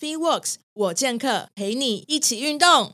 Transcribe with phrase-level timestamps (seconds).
[0.00, 2.92] FeeWorks 我健客陪你一起运动。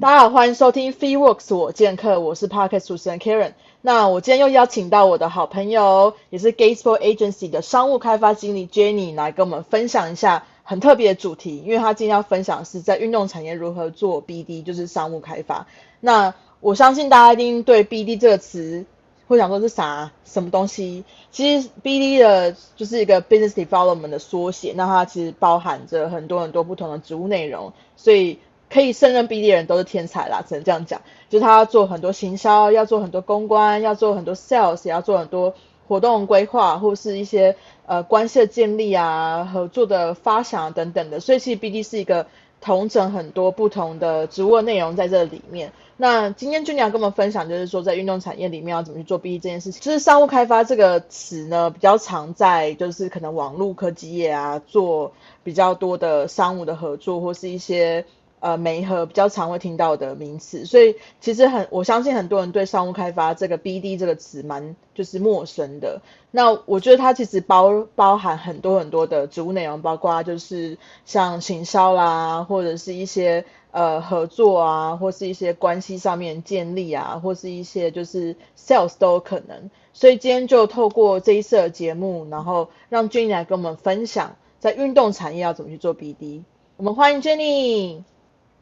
[0.00, 3.54] 大家好，欢迎收听 FeeWorks 我健客，我是 Podcast 主持人 Karen。
[3.80, 15.66] 那我今天又邀请到我的好朋友，也是 Gatesville Agency 的商务开发经理 Jenny 来跟我们分享一下很特别的主题，因为他今天要分享是在运动产业如何做 BD，就是商务开发。
[15.98, 18.84] 那我相信大家一定对 BD 这个词
[19.28, 21.04] 会想说是啥什么东西？
[21.30, 28.38] 其实 BD 的就是一个 Business Development 的缩写，那它其实包含着很多很多不同的职务内容，所以。
[28.70, 31.00] 可以胜任 BD 的人都是天才啦，只能这样讲。
[31.30, 35.54] 就是他要做很多行销，要做很多公关，要做很多 sales，也要做很多
[35.88, 41.18] 活动规划，或是一些呃关系的建立啊、合作的发想等等的。
[41.18, 42.26] 所以其实 BD 是一个
[42.60, 45.72] 同整很多不同的职务内容在这里面。
[45.96, 49.80] 那今天君要跟我们分享，就是说在运动产业里面要怎么去做 BD 这件事情。
[49.80, 55.12] 就是商务开发这个词呢，比较常在就是可能网络科技业啊，做
[55.42, 58.04] 比较多的商务的合作，或是一些。
[58.40, 66.00] 呃，媒合比较常会听到的名词，所以其实很，我相信很多人对商务开发这个 BD 这个词蛮就是陌生的。
[66.30, 79.70] 那我觉得它其实包包含很多很多的职务内容，包括就是像行销啦，或者是一些呃合作啊，或是一些关系上面建立啊，或是一些就是 sales 都有可能。
[79.92, 86.42] 所以今天就透过这一次的节目，然后让 Jenny 来跟我们分享在运动产业要怎么去做 BD。
[86.76, 88.02] 我们欢迎 Jenny。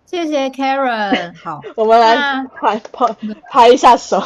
[0.07, 2.15] 谢谢 Karen， 好，我们来
[2.61, 3.17] 拍拍
[3.51, 4.21] 拍一下手。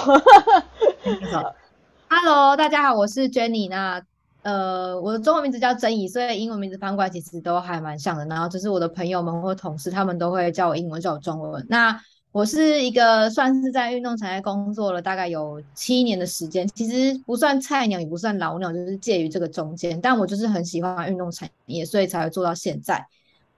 [2.07, 3.67] Hello，大家好，我是 Jenny。
[3.71, 4.03] 那
[4.43, 8.27] 呃，我的中文名字叫曾怡，所以英文名字翻过来其实都还蛮像的。
[8.27, 11.65] 然后就是我的朋友们或同事，他们都会叫我英文，叫我中文。
[11.71, 11.99] 那
[12.31, 19.99] 我是一个算是在运动产业工作了大概有七年的时间，其实不算菜鸟，也不算老鸟，就是介于这个中间。
[19.99, 23.03] 但我就是很喜欢运动产业，所以才会做到现在。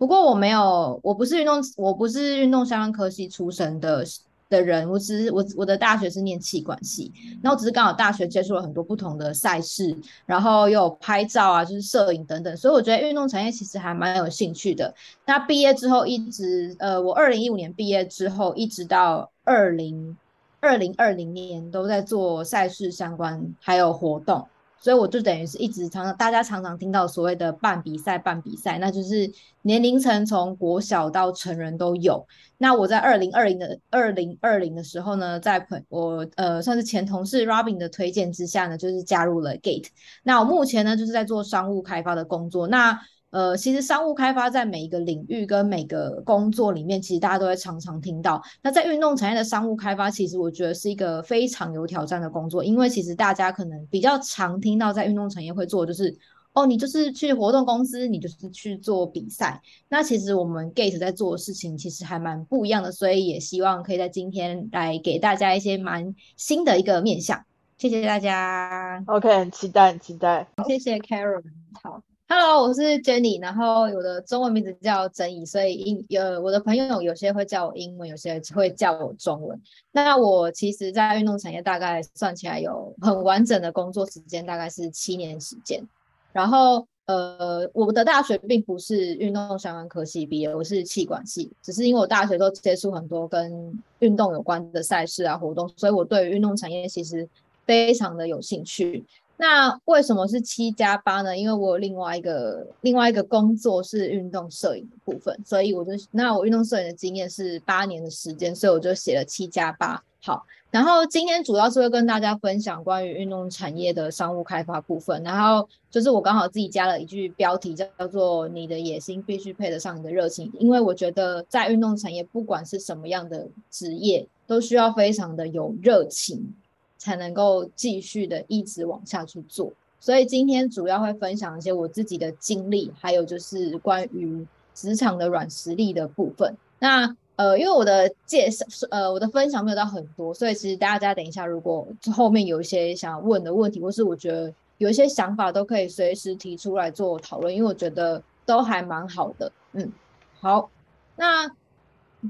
[0.02, 4.04] 不过我没有，我不是运动，我不是运动相关科系出身的
[4.50, 9.96] 的人，我只是我我的大学是念气管系，然后只是刚好大学接触了很多不同的赛事，
[10.26, 14.92] 然后又有拍照啊，就是摄影等等，所以我觉得运动产业其实还蛮有兴趣的。
[15.24, 20.16] 那毕业之后一直，呃，我二零一五年毕业之后，一直到二零
[20.58, 24.48] 二零二零年都在做赛事相关还有活动。
[24.82, 29.32] 所以我就等于是一直常常大家常常听到所谓的办比赛办比赛，那就是
[29.62, 32.26] 年龄层从国小到成人都有。
[32.59, 39.87] 那我在二零二零的二零二零的时候呢，在朋我呃算是前同事 Robin 的推荐之下呢，就是加入了 Gate。
[40.25, 42.66] 那我目前呢就是在做商务开发的工作。
[42.66, 43.00] 那
[43.32, 48.43] 呃，其实商务开发在每一个领域跟每个工作里面，其实大家都会常常听到。
[48.62, 56.15] 那在运动产业的商务开发，其实我觉得是一个非常有挑战的工作，因为其实大家可能比较常听到在运动产业会做，就是
[56.53, 59.59] 哦，你就是去活动公司，你就是去做比赛。
[59.88, 67.43] 那其实我们 Gate 在做的事情其实还蛮不一样的，所以也希望可以在今天来给大家一些蛮新的一个面向。
[67.78, 69.03] 谢谢大家。
[69.06, 70.47] OK，很期待，很期待。
[70.69, 71.43] 谢谢 Karen。
[71.82, 72.03] 好。
[72.34, 79.60] Hello，我是 Jenny，然后我的中文名字叫曾怡，所以英呃我的朋友有些会叫我英文，有些会叫我中文。
[79.91, 85.87] 那我其实，在运动产业大概算起来有很完整的工作时间，大概是七年时间。
[86.32, 97.28] 然后呃，我的大学并不是运动相关科系毕业，我是气管系，只是因为我大学都接触很多跟运动有关的赛事啊活动，所以我对于运动产业其实
[97.66, 99.04] 非常的有兴趣。
[99.42, 101.36] 那为什么是七加八呢？
[101.36, 110.00] 因为我有另外一个另外一个工作是运动摄影的部分，所以我就那我运动摄影的经验是八年的时间，所以我就写了七加八。
[110.25, 126.55] 好，然后今天主要是会跟大家分享关于运动产业的商务开发部分，然后就是我刚好自己加了一句标题，叫叫做“你的野心必须配得上你的热情”，因为我觉得在运动产业，不管是什么样的职业，都需要非常的有热情。
[127.02, 136.56] 才能够继续的一直往下去做，所以今天主要会分享一些我自己的经历，还有就是关于职场的软实力的部分。
[136.78, 141.84] 那呃，因为我的介绍呃我的分享没有到很多，所以其实大家等一下如果
[142.14, 149.50] 后面有一些想问的问题，或是我觉得有一些想法，都可以随时提出来做讨论，因为我觉得都还蛮好的。
[149.72, 149.93] 嗯，
[150.40, 150.70] 好，
[151.16, 151.50] 那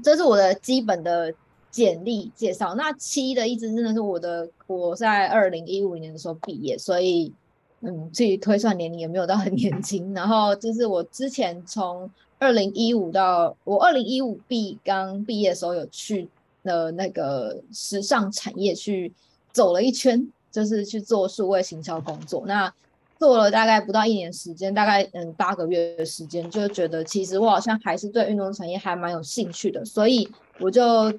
[0.03, 1.31] 这是我的基本的。
[1.73, 7.33] 简历介绍，那七的意思真的是我的，我在二零一五年的时候毕业，所以
[7.81, 10.13] 嗯，自己推算年龄也没有到很年轻。
[10.13, 16.29] 然后就是我之前从二零一五到我二零一五毕刚毕业的时候有去
[16.61, 19.11] 了那个时尚产业去
[19.51, 22.43] 走了一圈，就是去做数位行销工作。
[22.45, 22.71] 那
[23.17, 30.29] 做了大概不到一年时间，大概嗯八个月的时间，就觉得其实我好像还是对运动产业还蛮有兴趣的，所以
[30.59, 31.11] 我就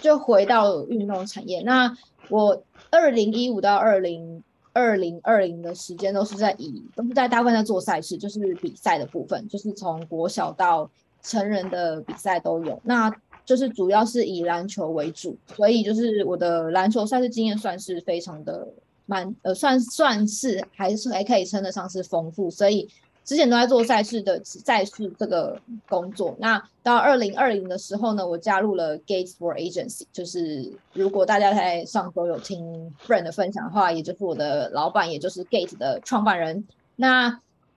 [0.00, 1.60] 就回到运动产业。
[1.62, 1.96] 那
[2.28, 4.42] 我二零一五到二零。
[4.72, 10.88] 二零二零的时间都是在以都是在大部分在做赛事，就是比赛的部分，就是从国小到
[11.22, 12.80] 成人的比赛都有。
[12.84, 13.12] 那
[13.44, 18.64] 就是主要是以篮球为主，所以就是我的篮球赛事经验算是非常的
[19.06, 22.88] 蛮呃，算算是还是还可以称得上是丰富，所以。
[23.30, 25.56] 之前都在做赛事的赛事这个
[25.88, 36.66] 工作，那到二零二零的时候呢，我加入了 Gates for Agency，就是如果大家在上周有听 Friend 的分享的话，也就是我的老板，也就是 Gate 的创办人。
[36.96, 37.30] 那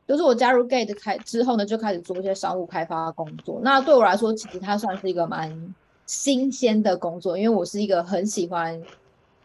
[0.07, 3.59] 就是我加入 Gate 开之后呢，就开始做一些商务开发工作。
[3.61, 5.75] 那对我来说，其实它算是一个蛮
[6.07, 8.81] 新鲜的工作，因为我是一个很喜欢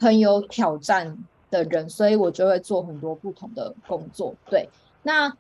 [0.01, 1.19] 很有挑战
[1.51, 4.35] 的人，所以我就会做很多不同的工作。
[4.49, 4.67] 对，
[5.03, 5.31] 那。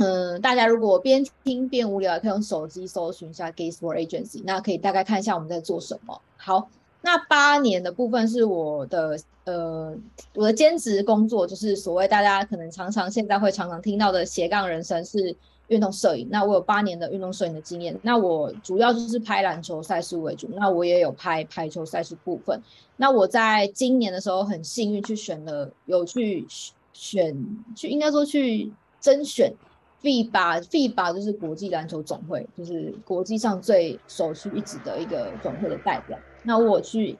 [0.00, 6.18] 嗯，大家如果边听边无聊，可以用手机搜寻一下 Gates for Agency，那可以大概看一下我们在做什么。
[6.38, 6.70] 好，
[7.02, 9.94] 那八年的部分是我的呃
[10.34, 15.36] 我的兼职工作，就是所谓大家可能常常现在会常常听到的斜杠人生是
[15.68, 16.26] 运动摄影。
[16.30, 22.58] 那我有八年的运动摄影的经验，那我主要就是拍篮球赛事为主，那我也有拍排球赛事部分。
[22.96, 26.46] 那我在今年的时候很幸运去选了，有去
[26.94, 27.36] 选
[27.76, 29.52] 去应该说去甄选。
[30.02, 36.18] FIBA FIBA 就是国际篮球总会，就是国际上最首屈一指的一个总会的代表。
[36.42, 37.18] 那我去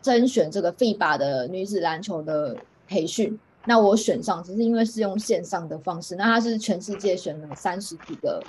[0.00, 2.56] 甄选这个 FIBA 的女子篮球的
[2.88, 6.16] 培训，那我选上只是因为是用线上的方式。
[6.16, 8.42] 那他是全世界选了三十几个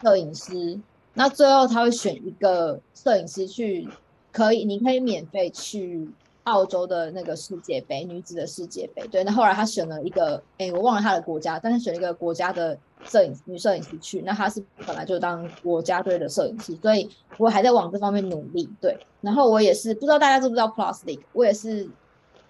[0.00, 0.80] 摄影师，
[1.12, 3.86] 那最后他会选一个摄影师去，
[4.32, 6.08] 可以你可以免费去。
[6.44, 9.24] 澳洲的那个世界杯，女子的世界杯，对。
[9.24, 14.22] 那后来他选了一个，哎，我忘了他的国家，但是选了一个国家的摄影女摄影师去。
[14.22, 17.08] 那他是本来就当国家队的摄影师，所以
[17.38, 18.96] 我还在往这方面努力，对。
[19.20, 21.88] 然后我也是不知道大家知不知道 Plus League，我也是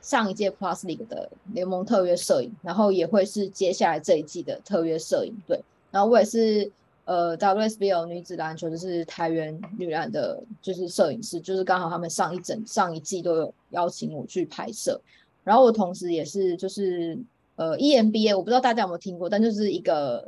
[0.01, 5.63] 上一届 Plus League 的联盟特约摄影，然后也会是接下来这一季的特约摄影，对。
[5.91, 6.71] 然后我也是。
[7.07, 14.99] 呃，WSBL 女子篮球就是台湾女篮的，就是摄影师，就是刚好他们上一整上一季都有邀请我去拍摄，
[15.43, 17.19] 然后我同时也是就是
[17.57, 20.27] 呃 EMBA，我不知道大家有没有听过，但就是一个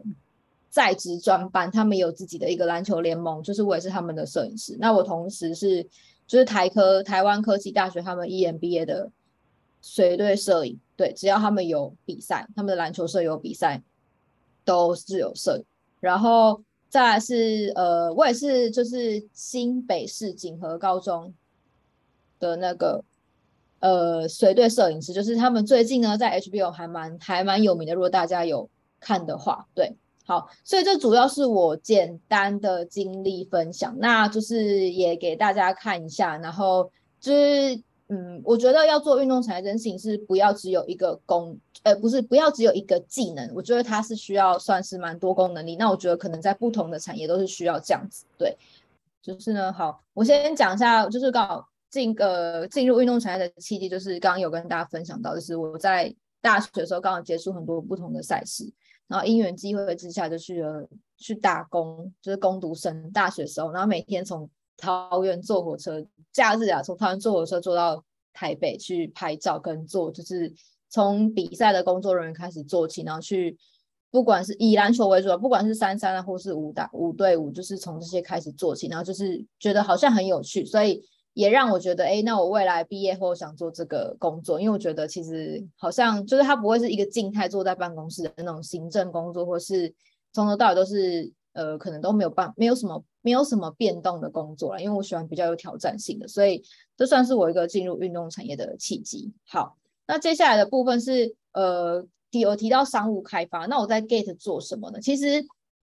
[0.68, 4.76] 在职专班，他们有自己的一个篮球联盟，就是我也是他们的摄影师。
[4.78, 5.82] 那我同时是
[6.26, 9.10] 就是台科台湾科技大学他们 EMBA 的
[9.80, 13.82] 随队摄影，对，只要他们有比赛，他们的篮球社有比赛，
[14.62, 15.64] 都是有摄影，
[16.00, 16.60] 然后。
[16.88, 21.34] 再来是呃，我也是就是新北市景和高中
[22.38, 23.04] 的那个
[23.80, 28.68] 呃随队摄影师，就是他们最近呢在 HBO 还蛮还蛮有名的，如果大家有
[29.00, 36.90] 看的话，对，好，所以这主要是我简单的经历分享，那就是也给大家看一下，然后
[37.20, 37.82] 就是。
[38.08, 45.74] 嗯，我觉得要做运动产业这件事情是不要只有一个功，呃，不是不要只有一个技能，我觉得它是需要算是蛮多功能力。
[45.74, 48.24] 那我觉得可能在不同的产业都是需要这样子。
[48.38, 48.56] 对，
[49.20, 58.72] 就是呢，好，我先讲一下，就是刚好进呃进入运动产业的契机，就是刚刚有跟大家分享到，就是我在大学的时候刚好接触很多不同的赛事，
[59.08, 70.52] 然后因缘机会之下就去了去打工，就是攻读生，大学时候，然后每天从桃园坐火车，假日啊，从桃园坐火车坐到台北去拍照跟做，就是
[70.90, 73.56] 从比赛的工作人员开始做起，然后去
[74.10, 81.02] 不管是以篮球为主，不管是三三啊，或是五打五对五，就是从这些开始做起，然后就是觉得好像很有趣，所以
[81.32, 89.94] 也让我觉得，哎，那我未来毕业后想做这个工作，因为我觉得其实好像就是它不会是一个静态坐在办公室的那种行政工作，或是
[90.32, 91.32] 从头到尾都是。
[91.56, 96.62] 呃，可能都没有办，没有什么，没有什么变动的工作了，因为我喜欢比较有挑战性的，所以
[96.96, 99.32] 这算是我一个进入运动产业的契机。
[99.46, 105.00] 好，那接下来的部分是，呃，提我提到商务开发，那我在 Gate 做什么呢？
[105.00, 105.42] 其实，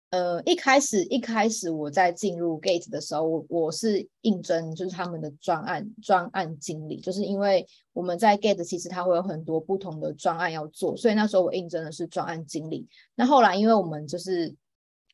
[0.10, 12.88] 呃，一开始一开始我在进入 Gate 的时候，我我是应征就是他们的专案专案经理，就是因为我们在 Gate 其实它会有很多不同的专案要做，所以那时候我应征的是专案经理。
[13.14, 14.56] 那后来因为我们就是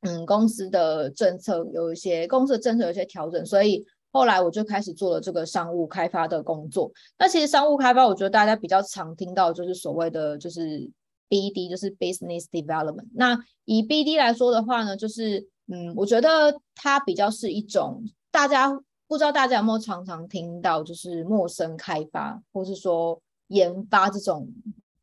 [0.05, 6.91] 嗯，公司的政策有一些，公司的政策有一些调整，所以后来我就开始做了这个商务开发的工作。
[7.17, 10.89] 那其实商务开发，我觉得大家比较常听到就是所谓的就是
[11.27, 13.07] BD，就是 Business Development。
[13.13, 18.69] 那以 BD 来说的话呢，就是嗯，我觉得它比较是一种大家
[19.07, 24.47] 不知道大家有没有常常听到，就是陌生开发或是说研发这种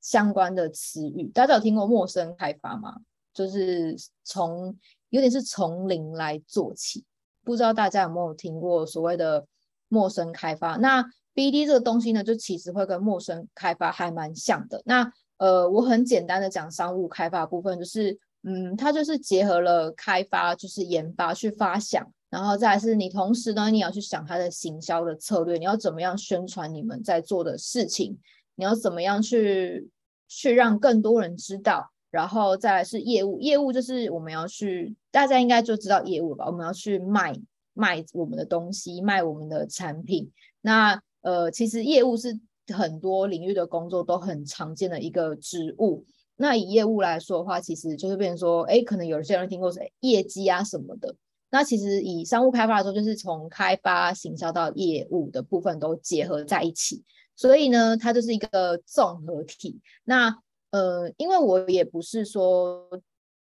[0.01, 1.31] 相关的词语。
[1.35, 2.97] 大家有听过陌生开发吗？
[3.33, 4.77] 就是从
[5.11, 7.05] 有点是从零来做起。
[7.45, 9.47] 不知道大家有没有听过所谓的
[9.89, 10.77] 陌生开发？
[10.77, 11.03] 那
[11.35, 14.83] BD 这个东西呢，就其实会跟陌生开发还蛮像的。
[14.85, 18.19] 那呃，我很简单的讲商务开发部分，就是。
[18.45, 28.19] 嗯，它就是结合了开发，就是研发去发想，然后再是你同时呢，你要去想它的行销的策略，你要怎么样宣传你们在做的事情，
[28.57, 29.89] 你要怎么样去
[30.27, 37.35] 去让更多人知道，然后再来是业务，业务就是我们要去，大家应该就知道业务吧，我们要去卖
[37.73, 40.31] 卖我们的东西，卖我们的产品。
[40.61, 42.39] 那呃，其实业务是
[42.73, 46.05] 很多领域的工作都很常见的一个职务。
[46.37, 51.15] 那以业务来说的话，其实就是变成说，哎，可能有些人听过是业绩啊什么的。
[51.51, 57.03] 那其实以商务开发来说，就是从开发、行销到业务的部分都结合在一起。
[57.37, 59.81] 所以呢，它就是一个综合体。
[60.05, 60.37] 那
[60.73, 62.89] 呃，因为我也不是说，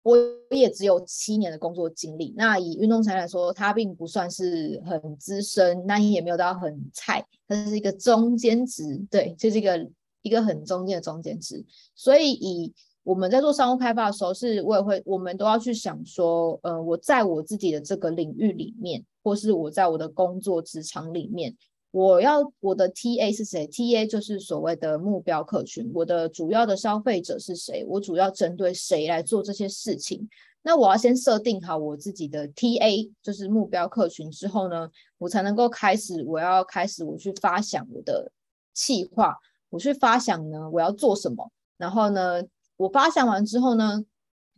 [0.03, 0.17] 我
[0.51, 2.33] 也只有七年的工作经历。
[2.37, 9.05] 那以运动产来说，它并不算是很资深，那也没有到很菜，它是一个中间值。
[9.11, 9.91] 对，就是一个
[10.23, 11.65] 一个很中间的中间值。
[11.95, 21.57] 所以以我们在做商务开发的时候，是我也会，我们都要去想说，呃，我在我自己的这个领域里面，或是我在我的工作职场里面，
[21.97, 27.83] 我要我的 TA 是谁？TA 就是所谓的目标客群，我的主要的消费者是谁？
[27.89, 30.29] 我主要针对谁来做这些事情？
[30.61, 38.31] 那我要先设定好我自己的 TA，就是目标客群之后呢，我才能够开始，我要开始我去发想我的
[38.75, 39.35] 计划，
[39.71, 42.43] 我去发想呢，我要做什么，然后呢？
[42.77, 44.05] 我发想完之后呢，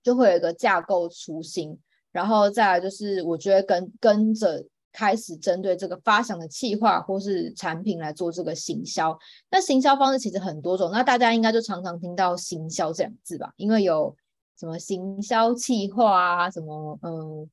[0.02, 1.78] 就会有一个架构雏形，
[2.10, 9.16] 然后再来就是我觉得跟跟着开始针对这个发想的企划或是产品来做这个行销。
[9.50, 13.52] 那行销方式其实很多种，那大家应该就常常听到行销这两字吧？
[13.56, 14.14] 因为有
[14.58, 17.48] 什么行销企划啊，什么嗯，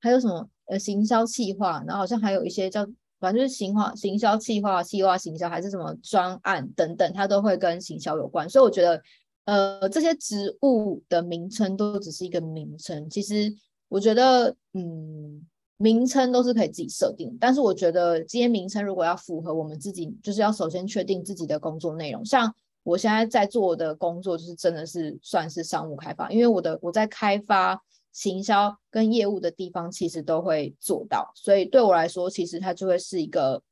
[0.00, 2.86] 还有什么呃行销企划，然后好像还有一些叫
[3.18, 9.02] 反正就是行化行销企划、企划行销还是什么专案等等，它都会跟行销有关，所以我觉得。
[9.46, 13.10] 呃，这些植物的名称都只是一个名称。
[13.10, 13.52] 其实
[13.88, 15.44] 我觉得，嗯，
[15.80, 17.36] 名称都是可以自己设定。
[17.40, 22.24] 但是我觉得，这些名称如果要符合我们自己，就是要首先确定自己的工作内容。
[22.24, 27.82] 像我现在在做的工作，就是真的是算是商务开发，因为我的我在开发、
[28.12, 31.32] 行销跟业务的地方，其实都会做到。
[31.34, 33.62] 所以对我来说，其实它就会是一个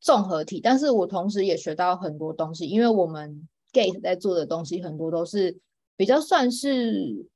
[0.00, 0.60] 综合体。
[0.60, 3.48] 但是我同时也学到很多东西，因为我们。
[3.72, 5.54] Gate 在做的东西很多都是
[5.98, 7.26] 比较算是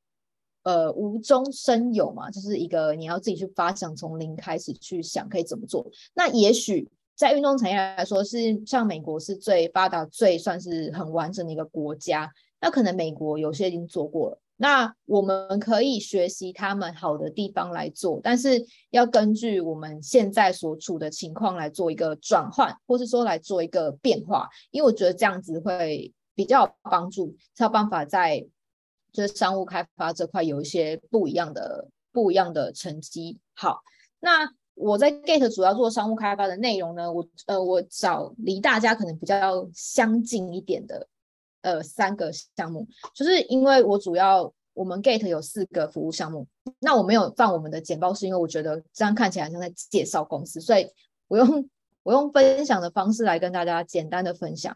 [0.63, 5.87] 呃无中生有嘛，就是一个你要自己去发想，从零开始去想可以怎么做。
[6.15, 12.31] 那也许在运动产业来说，是像美国是最发达、最算是很完整的一个国家。
[12.61, 26.13] 那可能美国有些已经做过了，那我们可以学习他们好的地方来做，但是要根据我们现在所处的情况来做一个转换，或是说来做一个变化，因为我觉得这样子会。
[26.33, 28.43] 比较帮助，才有办法在
[29.13, 33.39] 就是商务开发这块有一些不一样的不一样的成绩。
[33.55, 33.81] 好，
[34.19, 41.07] 那我在 Gate 主要做商务开发的内容呢，我呃我找离大家可能比较相近一点的
[41.63, 46.47] 呃三个项目，就是因为我主要我们 Gate 有四个服务项目，
[46.79, 50.89] 那我没有放我们的简报，是因为我觉得这样看起来像在介绍公司，所以
[51.29, 51.69] 我用
[52.03, 54.75] 我用分享的方式来跟大家简单的分享。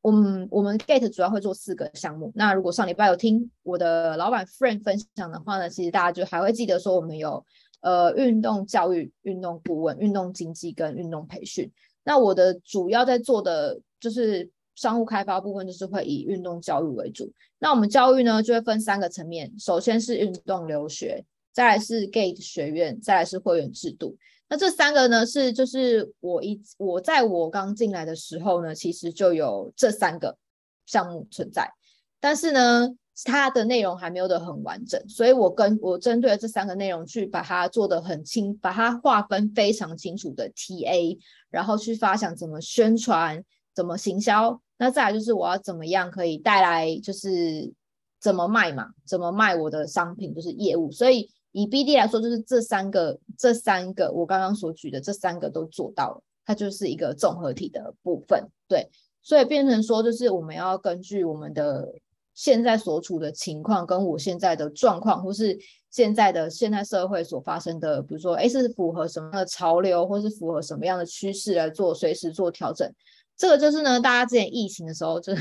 [0.00, 2.32] 我们我们 Gate 主要会做四个项目。
[2.34, 7.44] 那如果上礼拜有听我的老板 Friend 分享的话呢，其实大家就还会记得说，我们有
[7.80, 11.70] 呃运动教育、运动顾问、运动经济跟运动培训。
[12.04, 17.30] 那我的主要在做的就是商务开发部分，就是会以运动教育为主。
[17.58, 24.16] 那我们教育呢，就会分三个层面，首先是运动留学，再来是 Gate 学院，再来是会员制度。
[24.50, 30.38] 那这三个呢，是就是我一我在我刚进来的时候呢，其实就有这三个
[30.86, 31.70] 项目存在，
[32.18, 32.88] 但是呢，
[33.24, 41.18] 它的内容还没有的很完整，所以我跟我针对这三个内容去把它做的很清，把它划分非常清楚的 TA，
[41.50, 47.70] 然后去发想怎么宣传，怎么行销，那再来就是我要怎么样可以带来就是
[48.18, 51.30] 怎么卖嘛，怎么卖我的商品就是业务，所以。
[51.52, 58.48] 以 BD 来说，就是这三个，这三个我刚刚所举的这三个都做到了，它就是一个综合体的部分。
[58.68, 58.88] 对，
[59.22, 61.88] 所以变成说，就是我们要根据我们的
[62.34, 65.58] 现在所处的情况，跟我现在的状况，或是
[65.90, 72.88] 现在的现代社会所发生的，比如说，哎，是符合什么样的潮流，或是符合什么样的趋势来做，随时做调整。
[73.36, 75.32] 这个就是呢，大家之前疫情的时候，就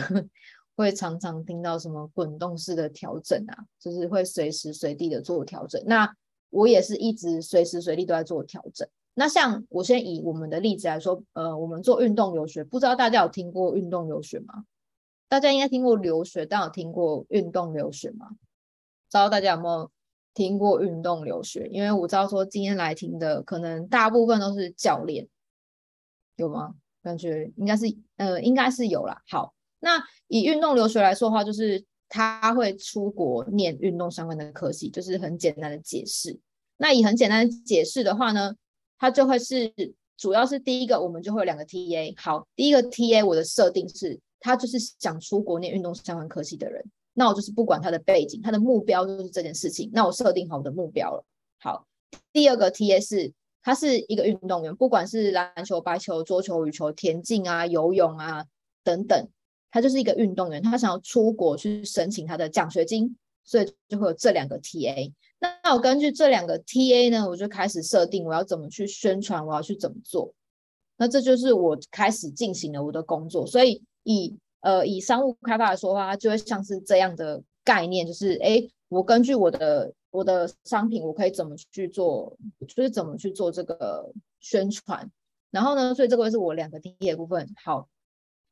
[0.77, 5.81] 会常常听到什么滚动式的调整啊，就是会随时随地的做调整。
[5.86, 6.10] 那
[6.51, 8.88] 我也是一直随时随地都在做调整。
[9.15, 14.63] 那像我先以我们的例子来说，呃，我们做运动留学，不知道大家有听过运动留学吗？
[15.27, 18.29] 大家应该听过留学，但有听过运动留学吗？
[18.29, 19.91] 不知道大家有没有
[20.36, 21.67] 听过运动留学？
[21.72, 25.27] 因为我知道说今天来听的可能大部分都是教练，
[26.36, 26.75] 有吗？
[27.01, 27.86] 感觉应该是，
[28.17, 29.22] 呃，应该是有啦。
[29.27, 36.39] 好，那以运动留学来说的话，就是他会出国念运动相关的科系，就是很简单的解释。
[36.77, 38.55] 那以很简单的解释的话呢，
[38.98, 39.74] 它就会是，
[40.17, 42.13] 主要是第一个，我们就会有两个 TA。
[42.17, 46.84] 好，第一个 TA 我的设定是，他就是想出国念运动相关科系的人。
[47.13, 49.89] 那我就是不管他的背景，他的目标就是这件事情。
[49.93, 51.25] 那我设定好我的目标了。
[51.60, 51.88] 好，
[52.34, 53.34] 第二个 TA 是。
[53.63, 58.46] 他是一个运动员，不管是篮球、白球、桌球、羽球、田径啊、游泳啊
[58.81, 59.27] 等等，
[59.71, 60.62] 他就是一个运动员。
[60.62, 65.12] 他想要出国去申请他的奖学金，所以就会有这两个 TA。
[65.39, 70.33] 那我根据这两个 TA 呢，我就开始设定我要怎么去宣传，我要去怎么做。
[70.97, 73.45] 那这就是我开始进行了我的工作。
[73.45, 79.93] 所以以呃以商务开发来说的话，它就会像是这样的概念，就是哎，我根据我的。
[80.09, 84.09] 我的商品我可以怎么去做，就是怎么去做这个
[84.39, 85.07] 宣传，
[85.51, 87.47] 然后呢，所以这个是我两个第一的部分。
[87.63, 87.88] 好，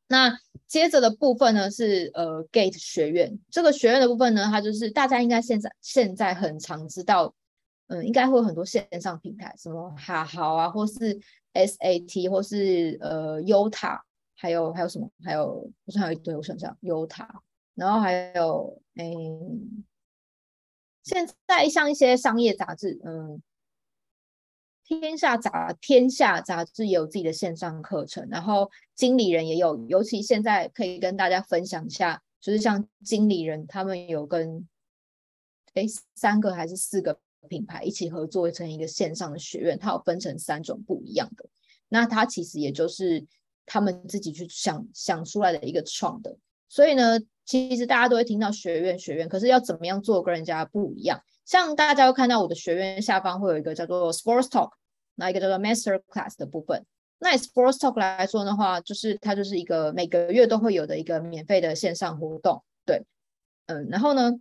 [0.08, 7.34] 那接着的部分呢是呃 Gate 学院，这个学院的部分呢，它就是大家应该现在现在很常知道，
[7.88, 11.20] 嗯，应该会有很多线上平台，什么哈好啊，或是
[11.54, 14.00] SAT，或是呃 Uta，
[14.36, 17.28] 还有还有什么，还有好像还有一堆，我想想 Uta，
[17.74, 19.86] 然后还有嗯。
[21.04, 23.40] 现在像一些商业杂志，嗯，
[24.88, 34.68] 天下杂天下杂志也有自己的线上课程，然后经理人也有，尤其现在可以跟大家分享一下，就是像经理人他们有跟
[35.74, 37.20] 哎三个还是四个
[37.50, 41.50] 品牌一起合作成一个线上的学院，它有分成三种不一样的，
[41.90, 43.26] 那它其实也就是
[43.66, 46.38] 他们自己去想想出来的一个创的，
[46.70, 47.20] 所以呢。
[47.46, 51.22] 其实大家都会听到学院学院，可是要怎么样做跟人家不一样？
[51.46, 54.72] 像大家会看到我的学院下方会有一个叫做 Sports Talk，
[55.14, 56.86] 那一个叫做 Master Class 的部分。
[57.20, 62.64] 那 Sports Talk 来说的话，就是它就是一个每个月都会有的一个免费的线上活动。
[62.86, 63.04] 对，
[63.68, 64.34] 嗯，然后呢？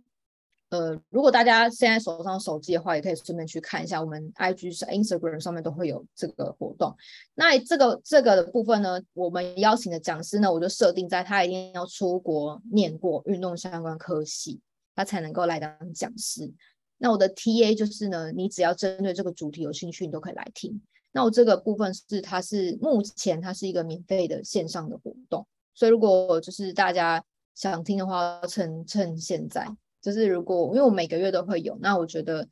[0.69, 6.93] 呃，如果大家现在手上手机的话，也可以顺便去看一下我们 IG 是、Instagram 上面都会有这个活动。
[7.35, 14.59] 那这个这个的部分呢，我们邀请的讲师呢，我就设定在他一定要出国念过运动相关科系，
[14.95, 16.51] 他才能够来当讲师。
[16.97, 20.81] 那我的 TA 就是呢，你只要针对这个主题有兴趣，你都可以来听。
[21.11, 27.23] 那我这个部分是它是目前它是一个免费的线上的活动，所以如果就是大家
[27.53, 29.65] 想听的话，趁趁现在。
[30.05, 32.47] 就是如果因为我每个月都会有，那我觉得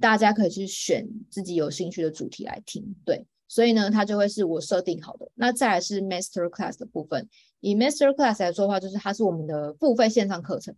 [0.00, 5.30] 大家可以去选自己有兴趣的主题来听，对，所以呢，它就会是我设定好的。
[5.36, 7.28] 那再来是 Master Class 的部分，
[7.60, 10.74] 以 Master Class 来说的话，就是它是我们的付费线上课程，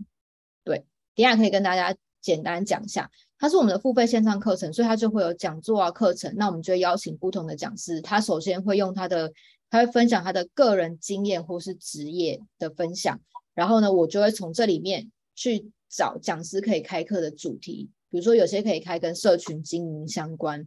[0.64, 9.32] 对，等下可以跟大家简单讲一下，它是我们的付费线上课程，所以它就会有讲座啊课程，那我们就会邀请不同的讲师，他首先会用他的，
[9.70, 13.18] 他会分享他的个人经验或是职业的分享，
[13.54, 15.72] 然后呢，我就会从这里面去。
[15.88, 20.66] 找讲师可以开课的主题，比如说有些可以开跟社群经营相关，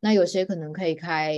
[0.00, 1.36] 那有些可能可以开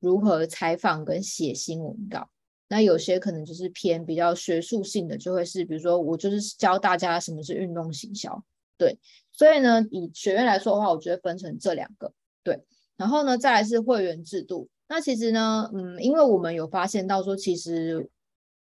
[0.00, 2.28] 如何采访跟写新闻稿，
[2.68, 8.42] 那有些可能就是偏比较学术性的，就会是比如说我就是教大家什么是运动行销，
[8.78, 8.98] 对，
[9.30, 12.64] 所以呢，以学院来说的话，我觉得分成这两个，对，
[12.96, 18.10] 然后呢，再来是会员制度，那其实呢，嗯，因为我们有发现到说，其实。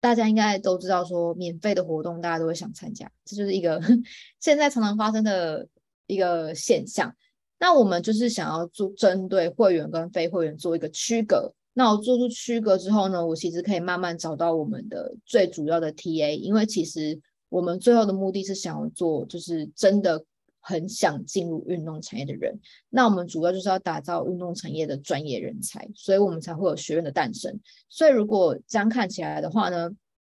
[0.01, 3.81] 大家应该都知道，说免费的活动大家都会想参加，这就是一个
[4.39, 5.67] 现在常常发生的
[6.07, 7.13] 一个现象。
[7.59, 11.53] 那我们就是想要做针对会员跟非会员做一个区隔。
[11.73, 20.23] 那我做出区隔之后呢，我其实可以慢慢找到我们的最主要的 TA，因为其实我们最后的目的是想要做，就是真的。
[20.69, 27.60] 很想进入运动产业的人，那我们主要就是要打造运动产业的专业人才，所以我们才会有学院的诞生。
[27.89, 29.89] 所以如果这样看起来的话呢，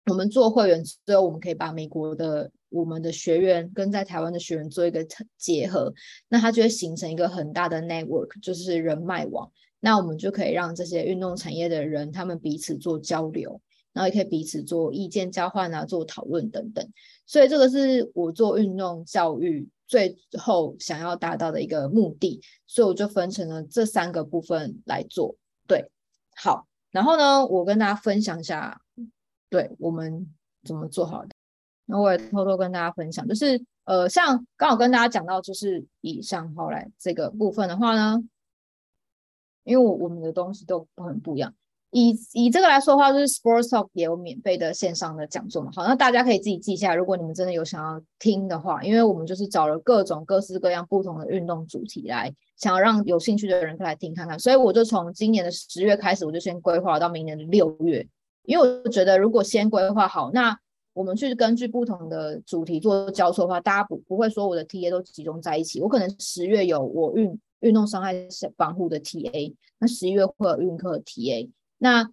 [0.06, 5.04] 我们做会员之后，我们可以把美国的我们的学员跟在台湾的学员做一个
[5.36, 5.92] 结合，
[6.28, 9.50] 那它就会形成一个很大的 network，就是人脉网。
[9.80, 13.60] 那我们就可以让这些运动产业的人，他们彼此做交流。
[13.92, 16.88] 然后也可以彼此做意见交换啊，做讨论等等。
[17.26, 25.34] 所以这个是我做运动教育最后想要达到的一个目的，所以我就分成了这三个部分来做。
[25.66, 25.90] 对，
[26.36, 28.80] 好，然后呢，我跟大家分享一下，
[29.48, 31.30] 对我们怎么做好的。
[31.86, 38.22] 那我也偷偷跟大家分享，就是呃，像刚好跟大家讲到，就是以上后来这个部分的话呢，
[39.64, 41.52] 因为我我们的东西都很不一样。
[41.90, 45.70] 以以这个来说的话，就是 Sports Talk 也有免费的线上的讲座嘛。
[45.74, 54.38] 好，那大家可以自己记下，如果你们真的有想要听的话，因为我们就是找了各种各式各样不同的运动主题来，想要让有兴趣的人可以来听看看。
[54.38, 58.06] 所以我就从今年的十月开始，我就先规划到明年的六月，
[58.44, 60.56] 因为我觉得如果先规划好，那
[60.92, 65.80] 我们去根据不同的主题做交错的话，大家不不会说我的 TA 都集中在一起。
[65.80, 68.14] 我可能十月有我运运动伤害
[68.56, 71.48] 防护的 TA，那十一月会有运课的 TA。
[71.82, 72.08] 那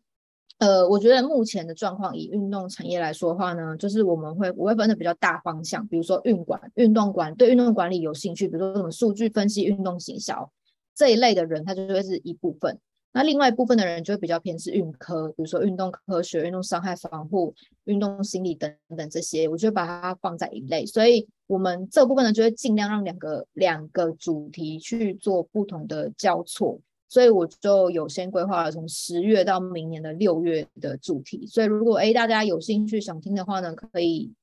[0.60, 10.50] 呃，我觉得目前的状况，以运动产业来说的话呢，就是我们会我会分的比较大方向，比如说运管、运动管对运动管理有兴趣，比如说什么数据分析、运动行销
[10.96, 12.80] 这一类的人，他就会是一部分。
[13.12, 17.54] 那另外一部分的人就会比较偏是运科，比如说运动科学、运动伤害防护、
[17.84, 20.86] 运动心理等等这些，我就把它放在一类。
[20.86, 26.80] 所以我们这部分呢，就会尽量让两个两个主题去做不同的交错。
[27.10, 31.48] 所以我就有先规划了从十月到明年的六月的主题。
[31.48, 34.34] 所以如果哎大家有兴趣想听的话呢，可以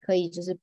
[0.00, 0.56] 可以就是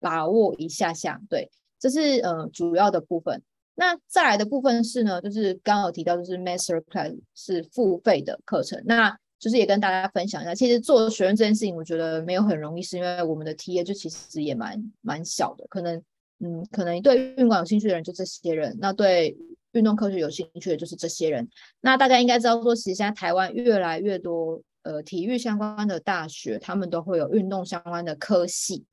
[0.00, 1.20] 把握一下下。
[1.28, 3.42] 对，这是呃主要的部分。
[3.74, 8.82] 那再来的部分是呢，就是刚刚有提到，就是 Master Class 是付费的课程。
[8.84, 16.00] 那就是也跟大家分享一下，其实做学生这件事情，我觉得没有很容易，是因为我们的 T A 就其实也蛮蛮小的，可能
[16.42, 19.34] 嗯可能对运管有兴趣的人就这些人，那对。
[19.72, 21.48] 运动科学有兴趣的就是这些人。
[21.80, 28.84] 那大家应该知道，说其实现在台湾越来越多呃体育相关的大学，他们都会有运动相关的科系。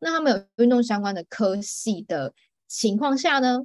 [0.00, 2.34] 那他们有运动相关的科系的
[2.66, 3.64] 情况下呢，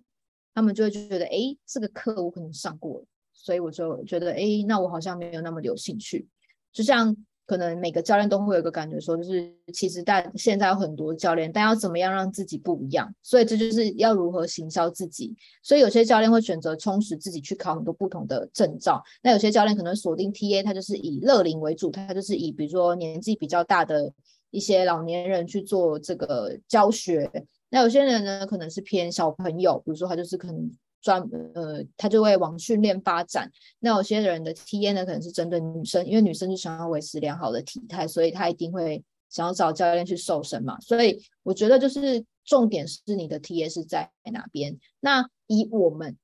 [0.53, 6.27] 他们就会觉得，哎，这个课我可能上过了，所以我就觉得，哎，那我好像没有那么有兴趣。
[6.71, 7.17] 就像。
[7.49, 13.11] 可能每个教练都会有一个感觉，说就是其实但现在有很多教练，但要怎么样让自己不一样？
[13.23, 15.35] 所以这就是要如何行销自己。
[15.63, 19.01] 所以有些教练会选择充实自己，去考很多不同的证照。
[19.23, 24.13] 那有些教练可能锁定 TA，他就是以乐龄为主，他就是以比如说年纪比较大的
[24.51, 27.27] 一些老年人去做这个教学。
[27.71, 30.71] 那有些人呢，可能是偏小朋友，比如说他就是可能。
[31.01, 31.21] 专
[31.53, 33.49] 呃，他就会往训练发展。
[33.79, 40.79] 那有些人的 T A 呢，可能是针对女生，因为女生就想要维持良好的体态，所以他一定会想要找教练去瘦身嘛。
[40.81, 44.77] 所以我觉得就是重点是你的 T A 是在哪边。
[44.99, 46.17] 那以我们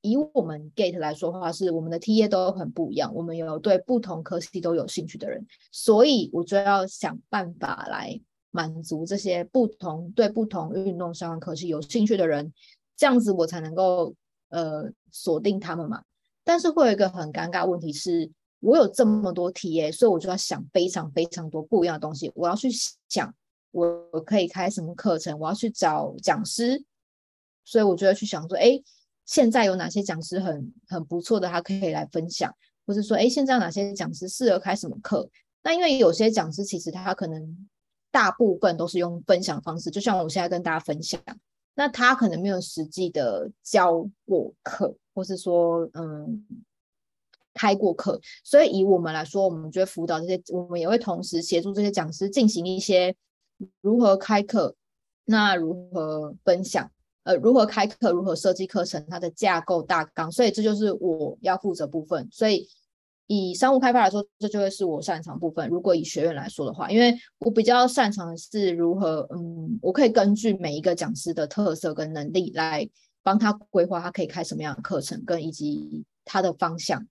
[0.00, 12.52] 以我们 Gate 来说的话，是我们的 T A 都很不一样，我们有对不同科系都有兴趣的人，所以我就要想办法来满足这些不同对不同运动相关科系有兴趣的人。
[12.98, 14.12] 这样子我才能够
[14.50, 16.02] 呃锁定他们嘛，
[16.44, 22.30] 但是会有一个很尴尬问题是，我有这么多 TA，所以我就要想非常非常多不一样的东西。
[22.34, 22.68] 我要去
[23.08, 23.32] 想
[23.70, 26.82] 我可以开什么课程，我要去找讲师，
[27.64, 28.82] 所以我就要去想说，哎，
[29.24, 32.52] 现在有哪些讲师很很不错的，他可以来分享，
[32.84, 35.30] 或者说，哎，现在有哪些讲师适合开什么课？
[35.62, 37.68] 那因为有些讲师其实他可能
[38.10, 41.20] 大部分都是用分享方式，就像我现在跟大家分享。
[41.78, 46.44] 那他可能没有实际的教过课，或是说，嗯，
[47.54, 53.14] 开过课，所以以我们来说，我们就会辅导这些，我们也会同时协助这些讲师进行一些
[53.80, 54.74] 如何开课，
[55.24, 56.90] 那如何分享，
[57.22, 62.68] 呃，如何开课，如何设计课程，它的架构大纲，所以这就是我要负责部分，所以。
[63.28, 65.68] 以商务开发来说，这就会是我擅长部分。
[65.68, 72.88] 如果以学院来说的话，因为我比较擅长的是如何，嗯，我可以根据每一个讲师的特色跟能力来
[73.22, 77.06] 帮他规划，他可以开什么样的课程，跟以及他的方向，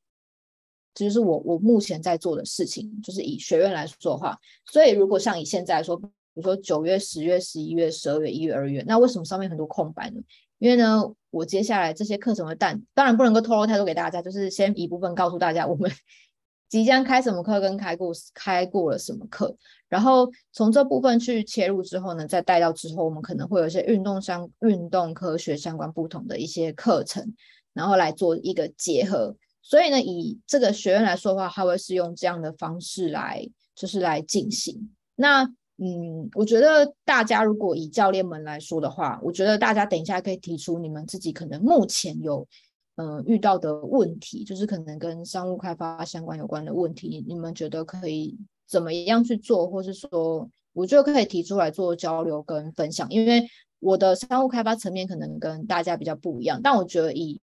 [0.95, 2.99] 这就是我我目前在做的事情。
[3.03, 10.19] 就是以学院来说的话，所以如果像以现在来说，比如说九月、十月、十一月、十二月、一月、二月，那为什么上面很多空白呢？
[10.59, 15.91] 因为呢，我接下来这些课程的但当然不能够透露太多给大家，就是先一部分告诉大家我们
[16.67, 19.55] 即将开什么课，跟开过开过了什么课，
[19.87, 27.35] 然后从这部分去切入之后呢，再带到之后我们可能会有一些运动相运动科学相关不同的一些课程，
[27.73, 29.35] 然后来做一个结合。
[29.61, 35.49] 所以呢，以这个学院来说的话，它会是用这样的方式来就是来进行那。
[35.77, 42.47] 嗯，我觉得大家如果以教练们来说的话，我觉得大家等一下可以提出你们自己可能目前有
[42.95, 48.35] 嗯遇到的问题，就是可能跟商务开发相关有关的问题，你们觉得可以
[48.67, 53.47] 怎么样去做，或是说我觉得可以提出来做交流跟分享，因为
[53.79, 57.39] 我的商务开发层面可能跟大家比较不一样，但我觉得以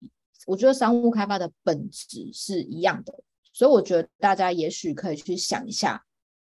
[0.46, 3.12] 我觉得商务开发的本质是一样的，
[3.52, 6.02] 所以我觉得大家也许可以去想一下，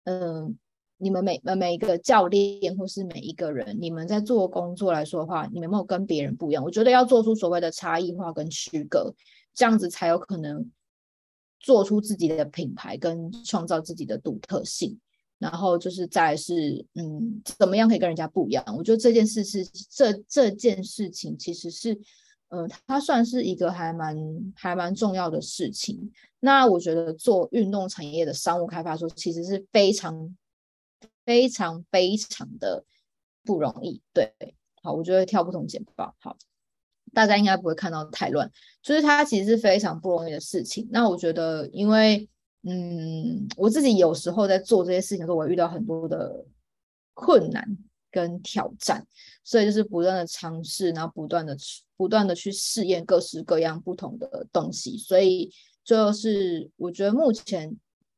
[0.05, 0.57] 嗯，
[1.03, 6.63] 你们每呃每一个教练或是每一个人，你们在做工作来说的话，你们有没有跟别人不一样？
[6.63, 9.13] 我觉得要做出所谓的差异化跟区隔，
[9.53, 10.71] 这样子才有可能
[11.59, 14.97] 做出自己的品牌跟创造自己的独特性。
[15.39, 18.63] 然后就是再是，嗯，怎么样可以跟人家不一样？
[18.77, 21.99] 我觉得这件事是这这件事情其实是，
[22.47, 24.15] 呃，它算是一个还蛮
[24.55, 26.09] 还蛮重要的事情。
[26.39, 30.33] 那我觉得做运动产业的商务开发说，其实是非常
[31.25, 32.83] 非常非常的
[33.43, 34.01] 不容易。
[34.13, 34.33] 对，
[34.81, 36.37] 好，我觉得跳不同简报，好，
[37.13, 40.87] 大家应该不会看到太乱，就是它其实是非常不容易的事情。
[40.91, 42.27] 那我觉得，因为
[42.63, 46.45] 嗯，我自己有时候在做这些事情的时候，我遇到很多的
[47.13, 47.77] 困难
[48.09, 49.05] 跟挑战，
[49.43, 51.57] 所以就是不断的尝试，然后不断的
[51.97, 54.97] 不断的去试验各式各样不同的东西。
[54.97, 55.51] 所以
[55.83, 57.75] 就是我觉得目前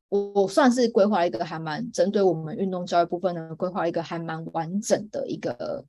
[0.08, 5.84] 我算是规划一个还蛮针对我们运动教育部分的规划一个还蛮完整的一个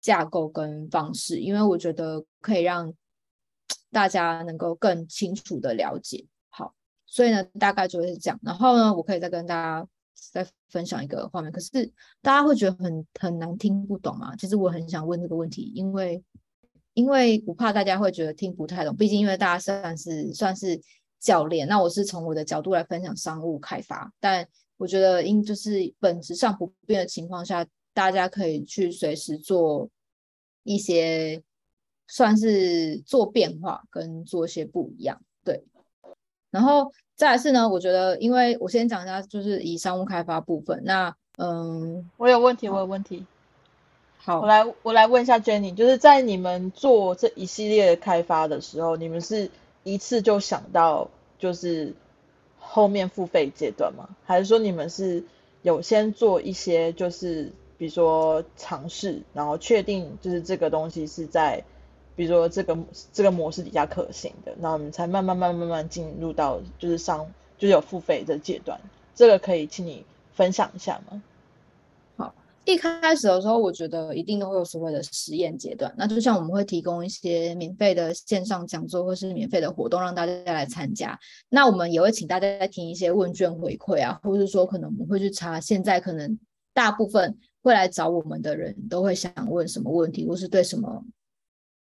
[0.00, 2.92] 架构跟方式，因为我觉得可以让
[3.90, 6.26] 大家能够更清楚的了解。
[6.50, 6.74] 好
[7.06, 8.40] 所以呢，大概就是这样。
[8.42, 9.86] 然后呢，我可以再跟大家
[10.32, 11.52] 再分享一个画面。
[11.52, 11.86] 可是
[12.20, 14.34] 大家会觉得很很难听不懂吗？
[14.34, 16.22] 其实我很想问这个问题，因为
[16.94, 18.96] 因为我怕大家会觉得听不太懂。
[18.96, 20.80] 毕竟因为大家算是算是
[21.22, 24.12] 教练，那我是从我的角度来分享商务开发。
[24.20, 29.88] 但我觉得因就是本质上不变的情况下，大家可以去随时做
[30.64, 31.42] 一些
[32.08, 35.22] 算是做变化跟做一些不一样。
[35.42, 35.64] 对，
[36.50, 36.92] 然后。
[37.14, 40.82] 再是呢，我觉得，因为我先讲一下，就是以商务开发部分。
[40.82, 43.24] 那，嗯，我有问题，我有问题。
[44.16, 49.48] 好，我来，我来问一下 Jenny，就是在你们做这一系列开发的时候，你们是
[49.84, 51.94] 一次就想到就是
[52.58, 54.08] 后面付费阶段吗？
[54.24, 55.24] 还是说你们是
[55.62, 61.64] 有先做一些，就是比如说尝试，然后确定就是这个东西是在。
[62.14, 62.76] 比如说这个
[63.14, 68.78] 这个模式底下可行的，那我们才慢慢慢慢慢进入到就是上就是有付费的阶段，
[69.14, 71.22] 这个可以请你分享一下吗？
[72.64, 86.38] 一开始的时候，我觉得一定都会有所谓的实验阶段，那就像我们会提供一些免费的线上讲座或是免费的活动让大家来参加，那我们也会请大家听一些问卷回馈啊，或者说可能我们会去查现在可能
[86.72, 91.04] 大部分会来找我们的人都会想问什么问题，或是对什么。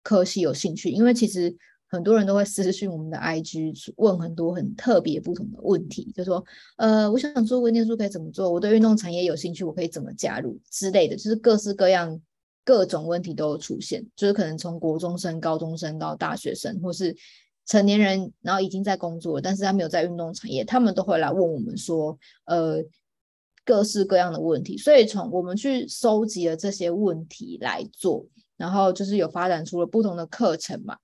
[0.03, 1.53] 科系有兴趣，因为其实
[1.89, 6.43] 很多人都会私讯我们的 IG，问很多很特别不同的问题，就说，
[6.77, 8.51] 呃，我想做微念书可以怎么做？
[8.51, 12.19] 我对运动产业有兴趣，我可以怎么加入之类的，就是各式各样
[12.65, 17.15] 各种问题都有出现，就是可能从国中生、高中生到大学生，或是
[17.65, 22.83] 成年人，然后已经在工作，但是他没有在运动产业，他们都会来问我们说，呃，
[23.63, 28.25] 各式各样的问题，所以从我们去收集了这些问题来做。
[28.57, 30.97] 然后就是有发展出了不同的课程嘛，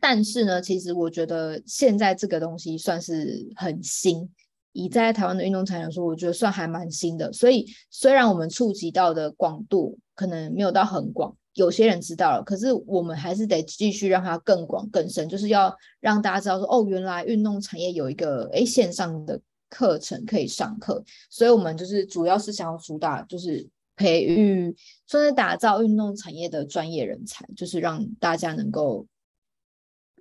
[0.00, 4.28] 但是呢，其实我觉得现在这个东西算是很新，
[4.72, 7.32] 以在台湾的运动产业来说，我觉得算还蛮新的。
[7.32, 23.68] 所以虽然我们触及到的广度可能没有到很广，有些人知道了，可是我们还是得继续让它更广更深，就是要让大家知道说，哦，原来运动产业有一个诶线上的课程可以上课，所以我们就是主要是想要主打就是。
[23.96, 24.74] 培育，
[25.06, 29.06] 算是打造运动产业的专业人才，就是让大家能够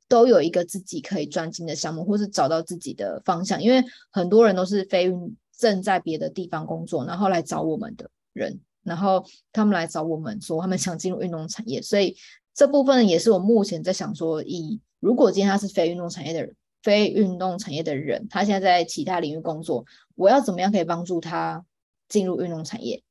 [0.08, 3.62] 都有一个自己可以专精的项目，或是找到自己的方向。
[3.62, 5.12] 因为很多人都是非
[5.58, 12.16] 正在别的地方工作，然后来找我们的人，然后他们来找我们说他们想进入运动产业，所以
[12.54, 19.86] 这部分也是我目前在想说，以如果今天他是非运动产业的人，非运动产业的人，他现在在其他领域工作，
[20.16, 21.66] 我要怎么样可以帮助他
[22.10, 23.02] 进入运动产业？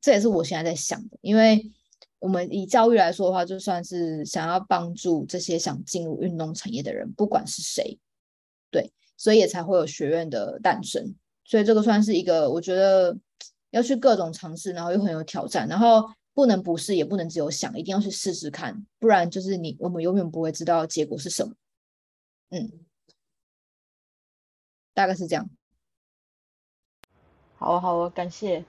[0.00, 1.70] 这也是我现在在想的，因为
[2.20, 7.98] 我们以教育来说的话，就算是想要帮助这些想进入运动产业的人，不管是谁，
[8.70, 11.14] 对，所以也才会有学院的诞生。
[11.44, 13.16] 所以这个算是一个，我觉得
[13.70, 21.54] 要去各种尝试，然后又很有挑战，然后不能不试，也不能只有想，一定要去试试看，不然就是你我们永远不会知道结果是什么。
[22.50, 22.70] 嗯，
[24.92, 25.48] 大概是这样。
[27.56, 28.64] 好啊，好啊，感谢。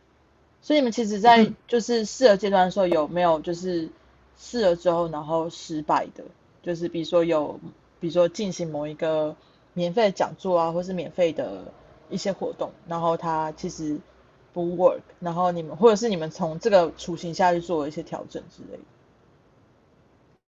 [0.61, 3.89] 所以你们其实，在就是试了阶段的时候，有没有就是
[4.37, 6.23] 试了之后，然后失败的？
[6.61, 7.59] 就是比如说有，
[7.99, 9.35] 比如说进行某一个
[9.73, 11.63] 免费的讲座啊，或是免费的
[12.09, 13.97] 一些活动，然后它其实
[14.51, 18.83] 不 work，然后你们或者是你们从这个雏形下去做一些调整之类的。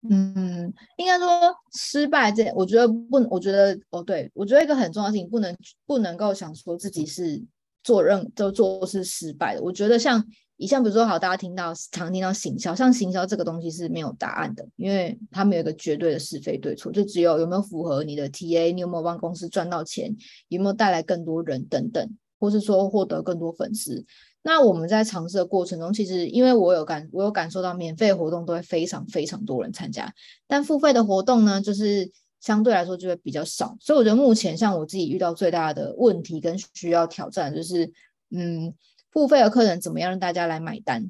[0.09, 1.27] 嗯，应该说
[1.71, 7.41] 失败这，我觉得不，我觉得哦，对我觉得一个很重要的事情，不能不能够想说自己是
[7.83, 9.61] 做任都做是失败的。
[9.61, 10.23] 我觉得像
[10.57, 20.15] 以像比如说好，大家听到常听到行销，像行销这个东西是没有答案的，因为它没有一个绝对的是非对错，就只有有没有符合你的 TA，你有没有帮公司赚到钱，
[20.47, 22.07] 有没有带来更多人等等，
[22.39, 24.05] 或是说获得更多粉丝。
[24.45, 30.13] 那我们在尝试的过程中，其实因为我有感，我有感受到免费活动都会非常非常多人参加，
[30.47, 32.11] 但付费的活动呢，就是
[32.43, 33.77] 相对来说就会比较少。
[33.79, 37.89] 所以我觉得目前像我自己遇到最大的问题跟需要挑战，就是
[38.31, 38.73] 嗯，
[39.11, 41.09] 付费的课程怎么样让大家来买单？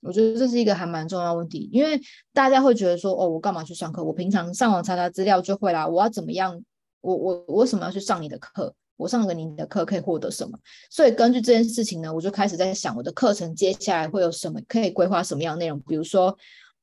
[0.00, 2.00] 我觉得这是一个还蛮重要问题，因为
[2.32, 4.02] 大家会觉得说，哦，我干嘛去上课？
[4.02, 5.86] 我平常上网查查资料就会啦。
[5.86, 6.60] 我要怎么样？
[7.00, 8.74] 我我我为什么要去上你的课？
[8.96, 10.58] 我上了你的课可以获得什么？
[10.90, 15.78] 所以根据这件事情呢，我就开始在想我的课程接下来会有什么可以规划什么样的内容。
[15.80, 16.36] 比如说，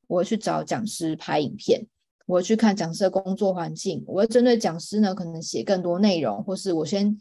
[0.08, 1.84] 我会去找讲师拍影片，
[2.26, 7.20] 我去看讲师的工作环境，我会针对讲师呢可能写更多内容，或是我先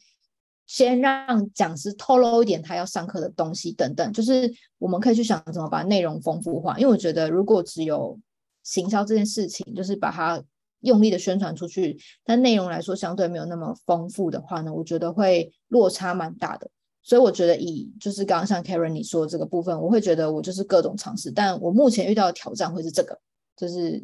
[0.67, 4.12] 先让讲师透露一点他要上课的东西等等。
[4.12, 8.19] 就是我们可以去想怎么把内容丰富化，因为我觉得如果只有
[8.62, 10.43] 行销这件事情，就是把它。
[10.83, 16.69] 用力的宣传出去，但内容来说相对没有那么丰富的话呢，我觉得会落差蛮大的。
[17.05, 23.17] 所以我觉得以就是刚刚像 Karen 你说的这个部分，我会觉得我就是各种尝试，但我目前遇到的挑战会是这个，
[23.57, 24.03] 就是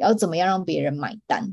[0.00, 1.52] 要怎么样让别人买单。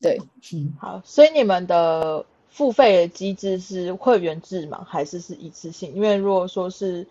[0.00, 0.20] 对，
[0.52, 4.86] 嗯，好，所以你们的付费的机制是会员制吗？
[4.88, 5.94] 还是是一次性？
[5.94, 7.06] 因为如果说是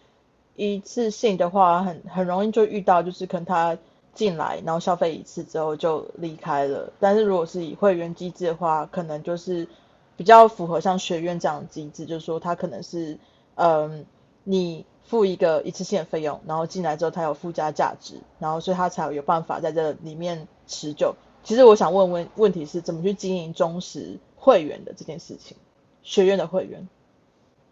[0.56, 3.78] 一次性的话，很很容易就遇到就是可能他。
[4.15, 6.93] 进来，然后消费一次之后就离开了。
[7.00, 9.67] 但是如果是以会员机制的话，可能就是
[10.15, 13.17] 比较符合像学院这样的机制，就是说他可能是，
[13.56, 14.06] 嗯，
[14.43, 21.15] 你付一个一次性的费用，然后进来之后他有附加价值，然后所以他才有办法在这里面持久。
[21.43, 25.58] 其实我想问问问题是怎么去经营忠实会员的这件事情，
[26.02, 26.88] 学院的会员。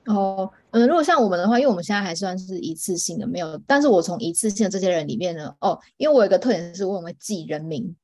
[0.08, 3.56] 哦，嗯，如果像我们的话，因为我们现在还算是一次性的，没有。
[3.68, 7.96] 但是我从一次性的这些人里面呢，哦，因为我有一个特点是，我很会记人名，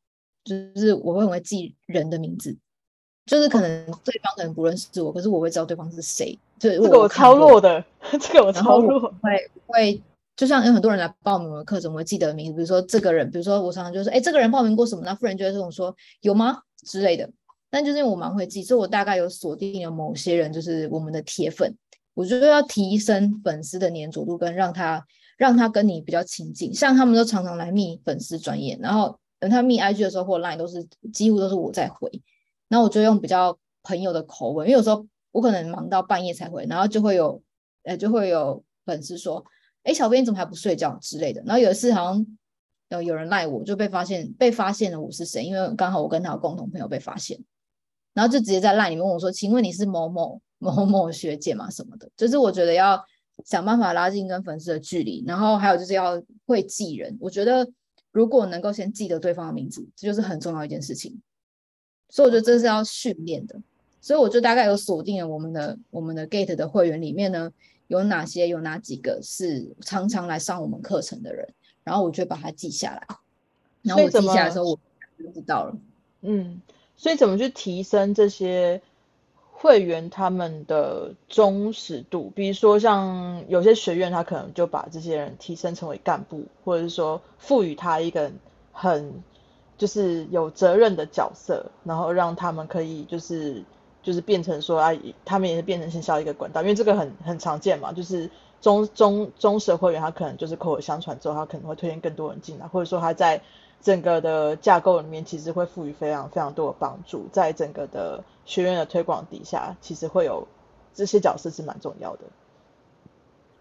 [0.44, 2.56] 就是我会很会记人的名字，
[3.26, 6.38] 就是可能对方可能不认识我，可是我会知道对方是谁。
[6.60, 7.84] 就这个我超弱的，
[8.22, 9.12] 这个我超弱。
[9.22, 10.02] 会会，
[10.38, 15.02] 就像有很多人来报名我的课程，我会记得名字，比如说这个人，比如说我常常就说，哎，这个人报名过什么？
[15.04, 17.30] 那夫人就会这种说有吗之类的。
[17.70, 21.76] 但就是因为我蛮会记，所以我大概有锁定了某些人，就是我们的铁粉。
[22.14, 25.06] 我觉得要提升粉丝的粘着度，跟让他
[25.38, 26.74] 让他跟你比较亲近。
[26.74, 32.10] 像他们都常常来密粉丝专业，然后等他密 IG 的时候或 Line 都是几乎都是我在回。
[32.70, 37.42] 然后我就用比较朋友的口吻，因为有时候我可能忙到半夜才回，然后就会有
[37.84, 39.44] 呃就会有粉丝说
[39.88, 42.26] ：“哎，小编你怎么还不睡觉之类的？”然后有一次好像
[42.90, 47.40] 有有人赖我，就被发现被发现了我是谁，因为刚好我跟他有共同朋友被发现，
[48.14, 53.00] 然后就直接在赖里面问我说：“请问你是某某？”某某学姐吗什么的，就是我觉得要
[53.46, 57.16] 想办法拉近跟粉丝的距离，然后还有就是要会记人。
[57.22, 57.70] 我觉得
[58.12, 61.22] 如果能够先记得对方的名字，这就是很重要一件事情。
[62.10, 63.62] 所以我觉得这是要训练的。
[64.02, 67.52] 所以我就大概有锁定了我们的我们的 Gate 的会员里面呢，
[67.88, 71.48] 有哪些有哪几个是常常来上我们课程的人，
[71.84, 73.08] 然后我就把它记下来。
[73.82, 74.80] 然后我记下来的时候，我
[75.20, 75.76] 就知道了。
[76.22, 76.62] 嗯，
[76.96, 78.82] 所以怎么去提升这些？
[79.60, 88.32] 会员他们的忠实度，比如说像有些学院，他可能就把这些人提升成为干部，或者是说赋予他一个
[88.72, 89.12] 很
[89.76, 93.64] 就是有责任的角色，然后让他们可以就是
[94.08, 94.94] 就是变成说啊，
[95.26, 98.30] 他们也是变成行销一个管道，因为这个很很常见嘛，就是
[98.62, 103.42] 中中中实会员他可能就是口口相传之后，他可能会推荐更多人进来，或者说他在。
[103.80, 110.46] 整个的架构里面，其实会赋予非常非常多的帮助，在整个的学院的推广底下，其实会有
[110.96, 112.24] 这些角色是蛮重要的。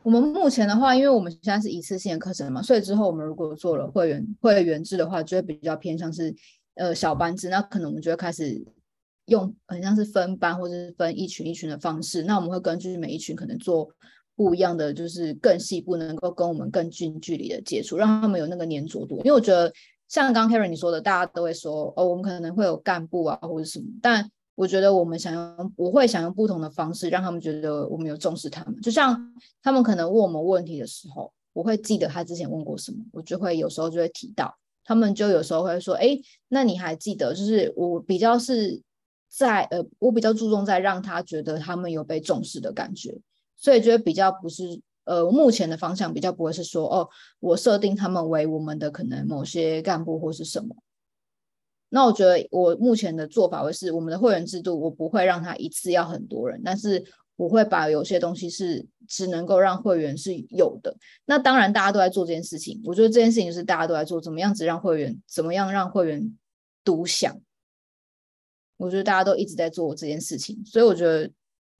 [0.03, 6.35] 我们目前的话，因为我们现在是一次性的课程嘛，所以之后我们如果做了会员会员制的话，就会比较偏向是
[6.77, 8.67] 呃小班制，那可能我们就会开始
[9.27, 13.89] 用很像是分班或者是分一群一群的方式，那我们会根据每一群可能做
[14.35, 19.73] 不一样的，就是更细部能够跟我们更近距离的接触，让他们有那个粘着度，因为我觉得。
[20.09, 23.87] 像刚 Karen 你说的，大家都会说哦，我们可能会有干部啊，或者什么。
[24.01, 28.81] 但我觉得我们想用，我会想用不同的方式，让他们觉得我们有重视他们。
[28.81, 34.57] 就像他们可能问我们问题的时候，我会记得他之前问过什么，我就会有时候就会提到。
[34.85, 36.17] 他们就有时候会说，哎，
[36.47, 37.35] 那你还记得？
[37.35, 38.81] 就是我比较是
[39.37, 43.15] 在呃，我比较注重在让他觉得他们有被重视的感觉。
[43.55, 47.09] 所以觉得比较不是呃目前的方向比较不会是说哦，
[47.41, 50.75] 我设定他们为我们的可能某些干部或是什么。
[51.91, 57.05] 那我觉得我目前的做法会是我们的会员制度，我不会让他一次要很多人，但是
[57.37, 60.97] 我会把有些东西是只能够让会员是有的。
[61.27, 66.37] 那当然大家都在做这件事情，我觉得这件事情是大家都在做，怎么样子让会员，怎么样让会员
[66.83, 67.39] 独享。
[68.79, 71.31] 我觉得大家都一直在做这件事情，所以我觉得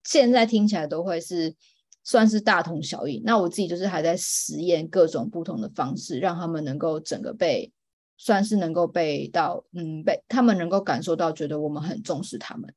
[0.05, 1.55] 现在听起来都会是
[2.03, 3.21] 算是大同小异。
[3.25, 7.71] 那我自己就是还在实验各种不同的方式，让他们能够整个被
[8.17, 12.73] 算是能够被到嗯被他们能够感受到，觉得我们很重视他们。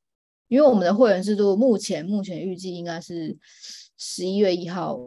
[0.48, 3.38] 因为我们的会员制度目前目前预计应该是
[3.96, 4.98] 十一月一号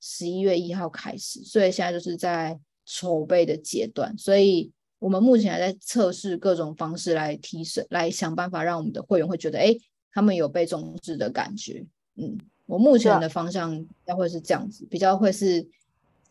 [0.00, 4.72] 十一月一号开始，所以现在就是在筹备的阶段，所以。
[4.98, 9.76] 我们目前还在测试各种方式来提升，来想办法让我们的会员会觉得，哎，
[10.10, 11.84] 他们有被重视的感觉。
[12.14, 15.66] 嗯，我目前的方向要会是这样子，比较会是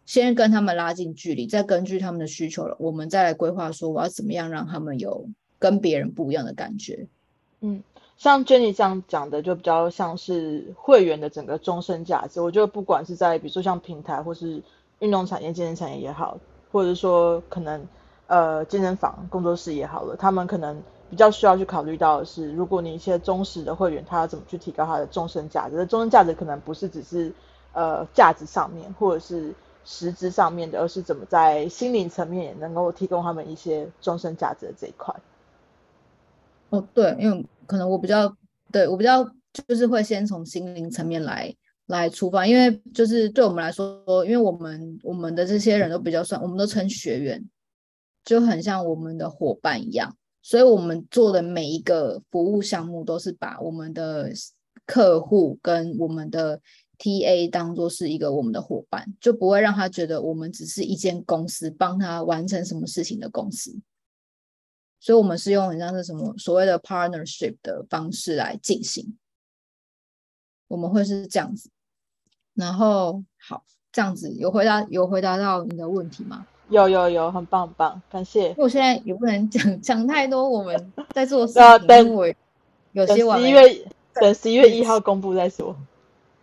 [0.07, 7.07] 先跟他们拉近距离，再根据他们的需求了，我们再来规划说我要怎么样让他们有跟别人不一样的感觉。
[7.61, 7.83] 嗯，
[8.17, 12.41] 像 Jenny 这样讲的，就比较像是会员的整个终身价值。
[12.41, 14.59] 我觉得不管是在比如说像平台，或是
[14.99, 16.39] 运动产业、健身产业也好，
[16.71, 17.87] 或者说可能。
[18.27, 25.85] 呃，健身房工作室也好了，他们可能比较需要去考虑到的是，如果你一些忠实的会员，他要怎么去提高他的终身价值？
[25.85, 27.31] 终身价值可能不是只是
[27.73, 29.53] 呃价值上面或者是
[29.83, 35.13] 实质上面的，而是怎么在心灵层面也能够提供他们一些终身价值的这一块。
[36.71, 38.35] 哦，对，因为可能我比较
[38.71, 39.23] 对我比较
[39.67, 41.53] 就是会先从心灵层面来
[41.85, 47.47] 来出发，因为就是对我们来说，因为我们我们的这些人都比较算，我们都称学员。
[48.25, 54.31] 就很像我们的伙伴一样，所以我们做的每一个服务项目都是把我们的
[54.85, 56.59] 客户跟我们的
[56.97, 63.79] TA 当做是一个我们的伙伴，就不会让他觉得我们只是一间公司帮他完成什么事情的公司。
[64.99, 69.15] 所以，我们是用很像是什么所谓的 partnership 的方式来进行，
[70.67, 71.69] 我们会是这样子。
[72.55, 76.47] 然后，好，这样子有回答有回答到你的问题吗？
[76.69, 78.53] 有有有，很棒很棒，感谢。
[78.57, 82.35] 我现在也不能讲讲太多，我们在做事情，因为
[82.93, 83.61] 有些十一月
[84.15, 85.75] 等十一月一号公布再说。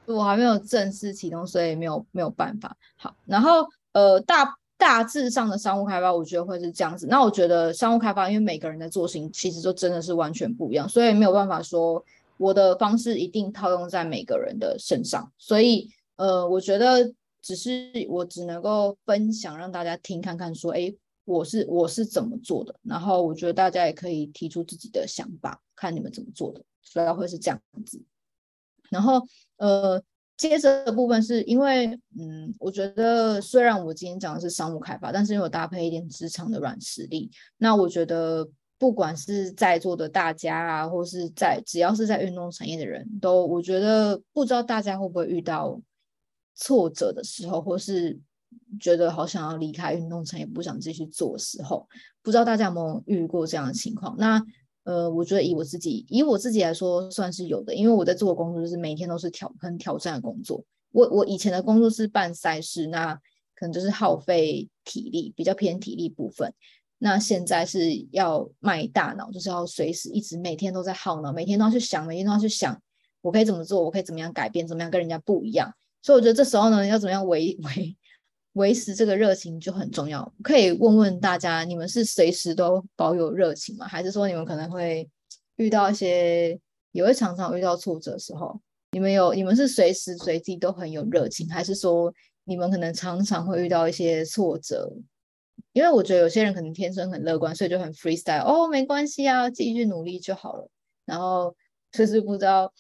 [0.06, 2.76] 我还没有正式启动，所以没有没有办法。
[2.96, 7.08] 好，然后呃大大致上的商务开发，我觉得会是这样子。
[7.08, 12.04] 那我觉得商务开发，因为每个人的做型其实就真的是完全不一样，所以没有办法说
[12.36, 15.32] 我的方式一定套用在每个人的身上。
[15.36, 17.12] 所以呃，我觉得。
[17.42, 28.00] 只是我只能够分享让大家听看看，说，哎，我是我是怎么做的，然后我觉得大家也可以提出自己的想法，看你们怎么做的，主要会是这样子。
[28.90, 29.20] 然后，
[29.56, 30.00] 呃，
[30.36, 31.86] 接着的部分是因为，
[32.18, 45.80] 嗯，我觉得虽然我今天讲的是商务开发，但是因为我搭配一点职场的软实力，那我觉得不管是在座的大家啊，或是在只要是在运动产业的人都，我觉得不知道大家会不会遇到。
[46.54, 48.18] 挫折的时候，或是
[48.80, 51.88] 觉得好想要离开运动场，也，不想继续做的时候，
[52.22, 54.14] 不知道大家有没有遇过这样的情况？
[54.18, 54.42] 那
[54.84, 60.64] 呃，我觉得以我自己，以我自己来说，算是有的，因为我在做的工作就是每天都是挑很挑战的工作。
[60.90, 63.14] 我我以前的工作是办赛事，那
[63.54, 66.52] 可能就是耗费体力，比较偏体力部分。
[66.98, 72.80] 那现在是要卖大脑，就是要随时一直每天都在耗脑，每天都要去想，每天都要去想，
[73.22, 75.72] 我可以怎么做，我可以怎么样改变，怎么样跟人家不一样。
[76.02, 77.96] 所以我觉得这时候呢，要怎么样维 维
[78.54, 80.30] 维持这个热情就很重要。
[80.42, 83.86] 可以问问大家，你们是随时都保有热情吗？
[83.86, 85.08] 还是说你们可能会
[85.56, 86.58] 遇到一些，
[86.90, 88.60] 也会常常遇到挫折的时候？
[88.90, 92.12] 你们有，你们是随时随地都很有热情，还是说
[92.44, 94.92] 你们可能常常会遇到一些挫折？
[95.72, 100.68] 因为我觉得有些人可能天生很乐观，所以就很 freestyle，哦，没关系啊，继续努力就好了。
[101.06, 101.54] 然后
[101.92, 102.70] 就是不知道。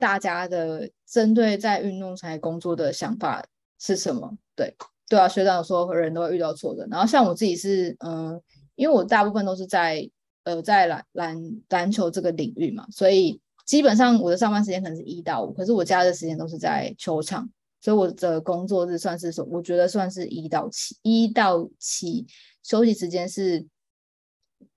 [0.00, 3.44] 大家的针对在运动产业工作的想法
[3.78, 4.36] 是什么？
[4.56, 4.74] 对
[5.06, 8.40] 对啊，学长说人都会遇到挫折，然后像我自己是，嗯，
[8.76, 10.10] 因为我大部分都是在
[10.44, 11.36] 呃在篮篮
[11.68, 17.48] 篮球这个领域嘛，所以基本上我的上班时间可能是一到五，可是我家的时间都是在球场，
[17.80, 22.26] 所以我的工作日算是说，我觉得算是一到七，一到七
[22.62, 23.66] 休息时间是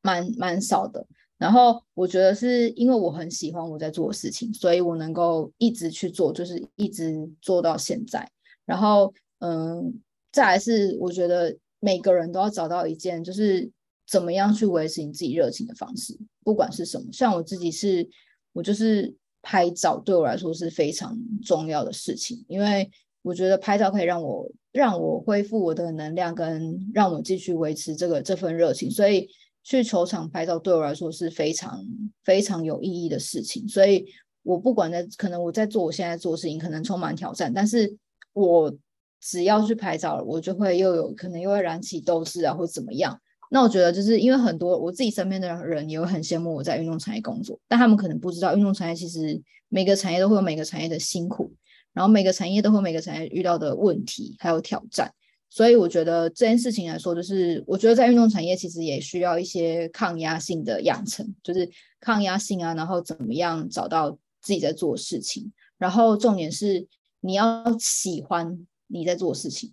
[0.01, 1.07] 蛮蛮少的。
[1.43, 8.25] 然后我觉得是因为我很喜欢我在做的事情，所以我能够一直去做，就是一直做到现在。
[8.65, 9.93] 然后，嗯，
[10.31, 13.69] 再来是我觉得每个人都要找到一件就是
[14.07, 17.11] 怎么样去维持你自己热情的方式，不管是什么。
[17.11, 18.07] 像我自己是，
[18.53, 21.13] 我就是拍照对我来说是非常
[21.43, 22.89] 重要的事情，因为
[23.21, 29.27] 我觉得拍照可以让我让我恢复我的能量，跟让我继续维持这个这份热情，所以
[29.63, 31.83] 去球场拍照对我来说是非常
[32.23, 33.67] 非常有意义的事情。
[33.67, 34.05] 所以
[34.43, 37.95] 我不管在可能我在做我现在做事情，可能充满挑战，但是
[38.33, 38.75] 我
[39.21, 43.17] 只要去拍照了，我就会又有可能又会燃起斗志啊，或怎么样。
[43.49, 49.39] 那我觉得就是因为很多我自己身边的人也会很羡慕我在运动产业工作，但他们可能不知道运动产业其实
[49.69, 51.53] 每个产业都会有每个产业的辛苦，
[51.93, 55.13] 然后每个产业都会每个产业遇到的问题还有挑战，
[55.55, 66.87] 所以我觉得这件事情来说，就是我觉得在运动产业其实也需要一些抗压性的养成，就是抗压性啊，然后怎么样找到自己在做事情，然后重点是
[67.19, 69.71] 你要喜欢你在做事情。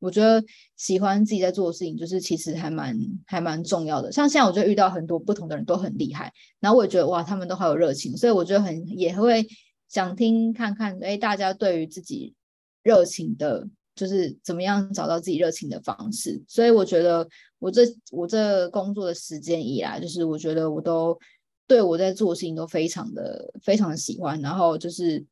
[0.00, 0.44] 我觉得
[0.76, 4.10] 喜欢自己在做的事情，就是其实还蛮还蛮重要的。
[4.10, 9.46] 像现在，我就遇到很多不同的人都很厉害，然后我也觉得哇，他们都好有热情，所以我觉得很也会
[9.88, 12.34] 想听看看，哎，大家对于自己
[12.82, 13.68] 热情的，
[14.02, 16.42] 就是怎么样找到自己热情的方式。
[16.48, 17.28] 所以我觉得
[17.58, 21.16] 我这我这工作的时间以来，就是我觉得我都
[21.66, 25.24] 对我在做的事情都非常的非常的喜欢，然后就是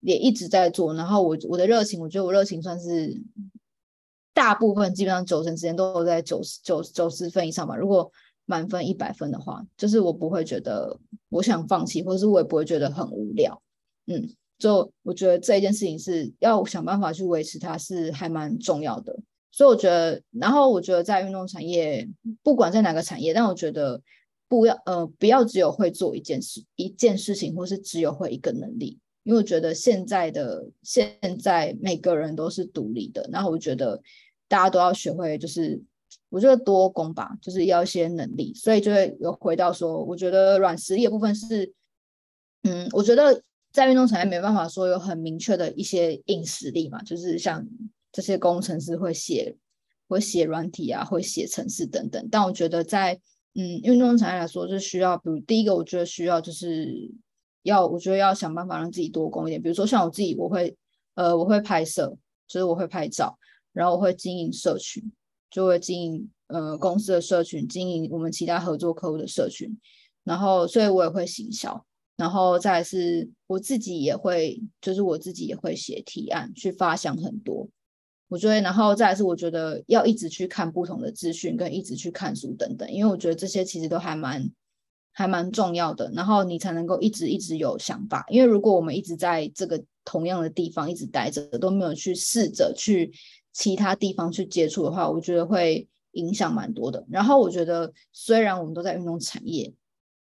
[0.00, 3.18] 也一直在做，然后我我的热情，我觉得我热情算是。
[4.32, 7.76] 大部分基本上九成时间都在九十九九十分以上吧。
[7.76, 8.10] 如果
[8.46, 10.96] 满分一百分的话，就是我不会觉得
[11.28, 13.60] 我想放弃，或者是我也不会觉得很无聊。
[14.06, 14.30] 嗯，
[14.60, 19.18] 就我觉得这一件事情是要想办法去维持它，是还蛮重要的。
[19.50, 22.08] 所以我觉得，然后我觉得在运动产业，
[22.42, 24.00] 不管在哪个产业，但我觉得
[24.46, 29.00] 不要呃不要只有会做一件事一件事情，或是只有会一个能力。
[29.24, 34.00] 因为我觉得现在的现在每个人都是独立的，然后我觉得。
[34.50, 35.80] 大家都要学会，就是
[36.28, 41.72] 我觉得多功吧，就是要一些能力，所以就会有回到说，我觉得软实力的部分是，
[42.64, 43.40] 嗯，我觉得
[43.72, 47.64] 在运动产业没办法说有很明确的一些硬实力嘛，就是像
[48.12, 49.56] 这些工程师会写
[50.08, 52.28] 会写软体啊，会写程式等等。
[52.30, 53.14] 但我觉得在
[53.54, 57.10] 嗯运动产业来说，是需要，比如第一个，我觉得需要就是
[57.62, 60.76] 要，我觉得要想办法让自己多功一点，比如说像我自己，我会
[61.14, 62.16] 呃我会拍摄，
[62.48, 63.38] 就是我会拍照。
[63.72, 65.00] 然后我会经营社群，
[65.48, 69.78] 就会经营呃公司的社群，经营我们其他合作客户的社群。
[70.24, 71.86] 然后，所以我也会行销。
[72.20, 77.66] 然后再是我自己也会，就是我自己也会写提案，去发想很多。
[78.28, 84.48] 我觉得，然后再是我觉得要一直去看不同的资讯，跟一直去看书等等，因为我觉得这些其实都还蛮
[85.12, 86.10] 还蛮重要的。
[86.14, 88.24] 然后你才能够一直一直有想法。
[88.28, 93.10] 因为如果我们一直在这个同样的地方一直待着，都没有去试着去。
[93.52, 97.04] 其他地方去接触的话，我觉得会影响蛮多的。
[97.10, 99.74] 然后我觉得，虽然我们都在运动产业，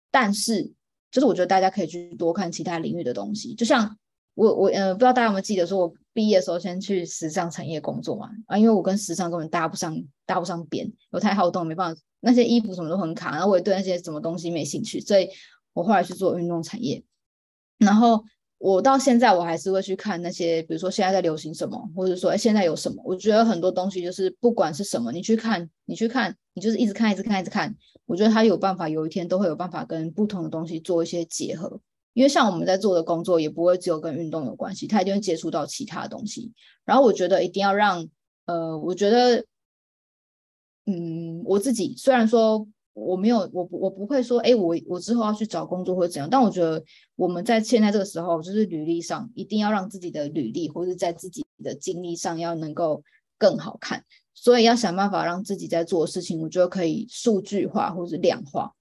[0.10, 0.74] 但是
[1.12, 3.54] 就是我觉得大家可以去多看其他领域的东西。
[3.56, 3.98] 就像
[4.36, 8.30] 我我呃，不知道大家有没有记得，说我毕业的时候先去时尚产业工作嘛？
[8.48, 9.96] 啊，因为我跟时尚根本搭不上，
[10.26, 15.30] 搭不上边，我太好动，没办法，那些衣服什么都很卡，然后我也对那些什么东西没兴趣，所以
[15.74, 17.04] 我后来去做运动产业，
[17.78, 18.24] 然后。
[18.60, 23.02] 我到现在我还是会去看那些，比如说现在在流行什么，或者说现在有什么。
[23.06, 27.74] 我觉得很多东西就是不管是什么，你去看，你去看，你就是一直看，一直看，一直看。
[28.06, 31.80] 我觉得他有办法，有一天都会有办法跟不同的东西做一些结合。
[32.14, 36.52] 因为像我们在做的工作，也不会只有跟运动有关系，他一定会接触到其他东西。
[36.84, 38.10] 然后我觉得一定要让，
[38.46, 39.46] 呃，我觉得，
[40.86, 42.68] 嗯，我自己虽然说。
[43.00, 46.30] 我没有，我不，我不会说，哎，我我之后要去找工作或者怎样。
[46.30, 46.84] 但我觉得
[47.16, 53.04] 我们在现在这个时候，就是履历上一定要让自己的履历或者在自己的经历上要能够
[53.38, 54.04] 更好看。
[54.34, 58.74] 所以要想办法让自己在做的事情，我觉得可以数据化或者量化。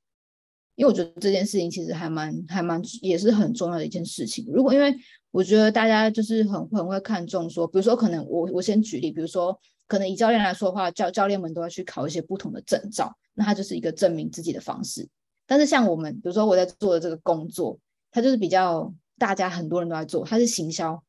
[0.76, 4.46] 因为我觉得这件事情其实还蛮还蛮也是很重要的一件事情。
[4.52, 4.94] 如果因为
[5.32, 9.58] 我觉得大家就是很很会看重说，比如说可能我我先举例，比如说
[9.88, 13.12] 可能以教练来说的话，教教练们都要去考一些不同的证照。
[13.38, 15.08] 那它就是一个证明自己的方式，
[15.46, 17.78] 但是像我们，比如说我在做的这个工作，
[18.10, 21.00] 它就是比较大家很多人都在做，它是行销。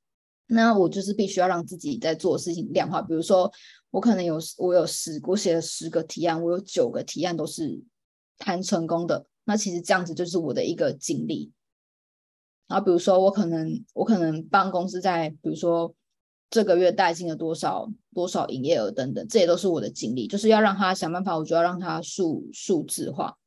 [0.46, 3.52] 那我就是必须要让自己在做的事情量化，比如说
[3.90, 7.82] 我可能有我有十我写了十个提案，我有九个提案都是
[8.38, 11.52] 谈成功的，那其实这样子就是我的一个经历。
[12.68, 15.96] 然后比如说我可能我可能帮公司在比如说。
[16.50, 23.38] 这个月带进了多少多少营业额等等，这也都是我的经历，就是要让他想办法，我就要让他数数字化。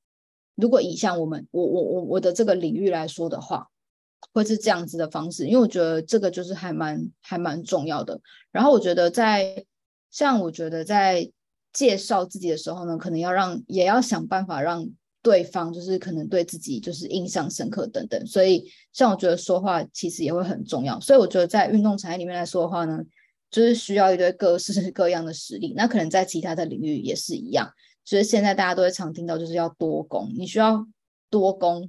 [0.54, 3.68] 如果以像我们我我我我的这个领域来说的话，
[4.32, 8.20] 会是这样子的方式，因为我觉得这个就是还蛮还蛮重要的。
[8.52, 9.64] 然后我觉得在
[10.10, 11.32] 像我觉得在
[11.72, 14.86] 介绍自己的时候呢，可能要让也要想办法让
[15.22, 20.98] 对方就是可能对自己就是印象深刻等等，所以像我觉得说话其实也会很重要。
[20.98, 22.98] 所以我觉得在运动产业里面来说的话呢，
[23.48, 25.74] 就是需要一堆各式 各样的实力。
[25.76, 27.70] 那可能在其他的领域也是一样。
[28.04, 30.84] 就是现在大家都会常听到，就是要多攻，你需要
[31.30, 31.88] 多攻，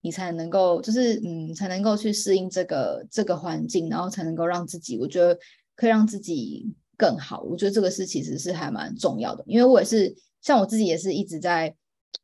[0.00, 5.38] 你才能够就是嗯，才能够去适应这个这个环境，然后才能够让自己，我觉得
[5.76, 7.42] 可以让自己更好。
[7.42, 10.12] 我觉得这个是其实是还蛮重要的，因为我也是
[10.42, 11.72] 像我自己也是一直在。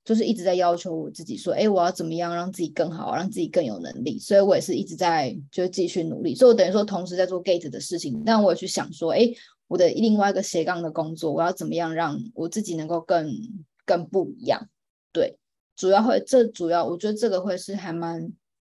[0.04, 4.18] 就是一直在要求我自己说，哎，我要怎么样让自己更好，让自己更有能力。
[4.18, 6.34] 所以我也是一直在就继续努力。
[6.34, 9.30] 所以我等于说同时在做 Gate 的事情，但我也去想说，哎，
[9.68, 13.32] 我的另外一个斜杠的工作，我要怎么样让我自己能够更
[13.86, 14.68] 更不一样？
[15.12, 15.38] 对，
[15.76, 18.32] 主要会这主要我觉得这个会是还蛮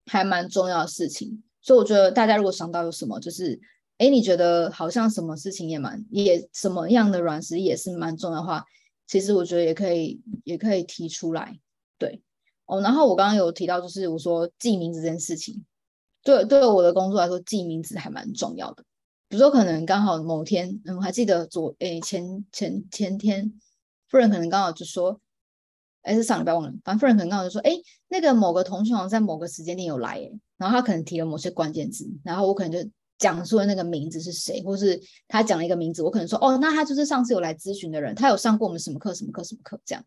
[0.05, 1.41] 还蛮重要的事情。
[1.61, 3.57] 所以我觉得大家如果想到有什么，就是
[3.97, 8.61] 哎，你觉得好像什么事情也蛮也什么样的软实力也是蛮重要的话。
[9.05, 11.59] 其实我觉得也可以，也可以提出来，
[11.97, 12.21] 对
[12.65, 12.81] 哦。
[12.81, 15.63] 然后我刚刚有提到，就是我说记名字这件事情，
[16.23, 18.83] 对对我的工作来说，记名字还蛮重要的。
[19.27, 23.53] 比如说，可能刚好某天，嗯，我还记得昨诶前前前天，
[24.07, 25.19] 夫人可能刚好就说，
[26.03, 27.71] 哎是上礼拜忘了，反正夫人可能刚好就说，哎
[28.07, 32.89] 那个某个同学好像在某个时间点有来，哎，然后他可能提了某些关键字，然后我可能就。
[33.17, 40.03] 讲出的那个名字是谁，或是他讲了一个名字，我可能说哦，那他就是上次有来咨询的人，他有上过我们什么课、什么课、什么课，这样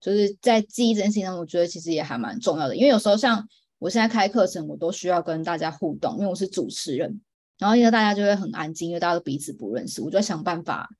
[0.00, 2.76] 就是在记忆这件事情上，我觉得其实也还蛮重要的。
[2.76, 7.20] 因为有时候像我现在开课程，我都需要跟大家互动，因为我是主持人，
[7.58, 10.90] 然后因为大家就会很安静，因为大家都彼此不认识，我就要想办法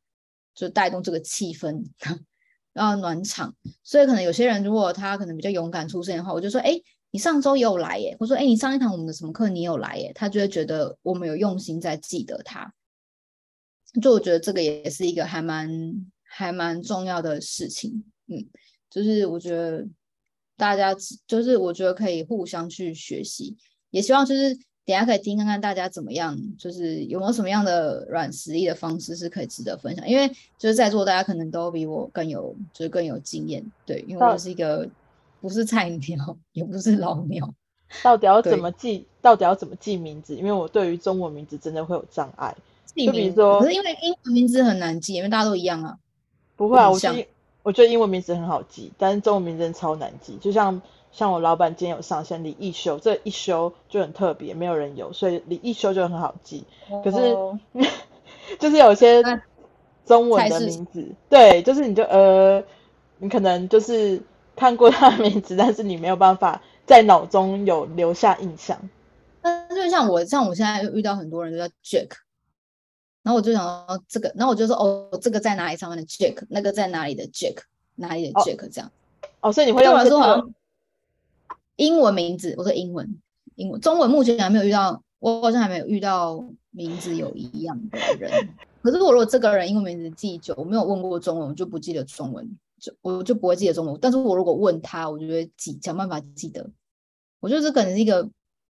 [0.54, 1.84] 就带动这个气氛，
[2.72, 3.54] 然后暖场。
[3.82, 6.80] 所以可能有些人如果他可能比较勇敢出声的话，我就说哎。
[7.12, 12.72] 你上周也有来耶，我说，哎，你上一堂我们的什么课，你有来耶，他就会觉得我们有用心在记得他。
[14.00, 15.70] 就我觉得这个也是一个还蛮
[16.22, 18.48] 还蛮重要的事情，嗯，
[18.88, 19.86] 就是我觉得
[20.56, 20.96] 大家
[21.26, 23.54] 就是我觉得可以互相去学习，
[23.90, 24.54] 也希望就是
[24.86, 34.88] 等下可以听看看大家怎么样，就是有没有什么样的软实力的方式是可以值得分享，因为就是在座大家可能都比我更有就是更有经验，对，因为我是一个。
[35.42, 37.52] 不是菜鸟，也不是老鸟，
[38.00, 39.04] 到底要怎么记？
[39.20, 40.36] 到底要怎么记名字？
[40.36, 42.54] 因为我对于中文名字真的会有障碍。
[42.94, 45.98] 就比如说，可是因为英文名字很难记，因为大家都一样啊。
[46.54, 47.26] 不会啊，我觉得
[47.64, 50.36] 我觉得英文名字很好记，但是中文名字超难记。
[50.40, 50.80] 就像
[51.10, 56.64] 像我老板今天有上线李一修，这一修就很特别，没有人有，所以李一修就很好记。
[57.02, 57.36] 可是
[58.60, 59.22] 就是有些
[60.06, 62.62] 中文的名字，对，就是你就呃，
[63.18, 64.22] 你可能就是。
[64.54, 68.78] 看过他的名字，但是你没有办法在脑中有留下印象。
[69.42, 72.10] 那就像我，像我现在遇到很多人都叫 Jack，
[73.22, 77.56] 然后我就想到这个，然后我就说哦，这个在哪里上面的 Jack，那个在哪里的 Jack，
[77.96, 78.90] 哪里的 Jack 这样。
[79.40, 80.54] 哦，所以你会用说好像
[81.76, 83.18] 英文名字，我说英文，
[83.56, 88.48] 英文，中文目前还没有遇到，我好像还没有遇到名字有一样的人。
[88.82, 92.48] 可是我如果这个人英文名字记久，我没有问过中文，我就不记得中文。
[92.82, 96.68] 就我就不会记得中文，但是我如果问他，我就会记，想办法记得。
[97.38, 98.28] 我觉得这可能是一个，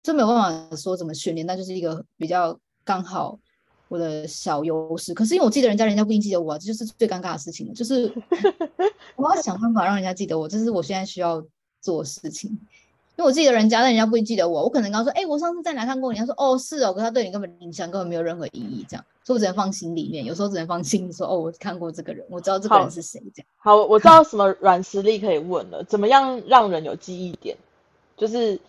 [0.04, 3.40] 这没有办法说怎么训练，那就是一个比较刚好
[3.88, 5.14] 我的小优势。
[5.14, 7.74] 可是因为我记得人家，人家不一定记得我，啊这就是最尴尬的事情了。
[7.74, 8.14] 就是
[9.16, 11.42] 我要想办法让人家记得我，这是我现在需要
[11.80, 12.60] 做的事情。
[13.16, 14.64] 因为我自己的人家，但人家不会记得我。
[14.64, 16.18] 我可能刚说，哎，我上次在哪看过你？
[16.18, 20.26] 他说，哦，是哦，可他对你根本印象根本没有任何意义，这样，所以我只能放心里面。
[20.26, 23.48] 有时候只能放心说，哦，我看过这个人，我知道这个人是谁，这样。
[23.58, 25.84] 好，我知道什么软实力可以问了。
[25.84, 27.56] 怎么样让人有记忆点？
[28.18, 28.60] 就是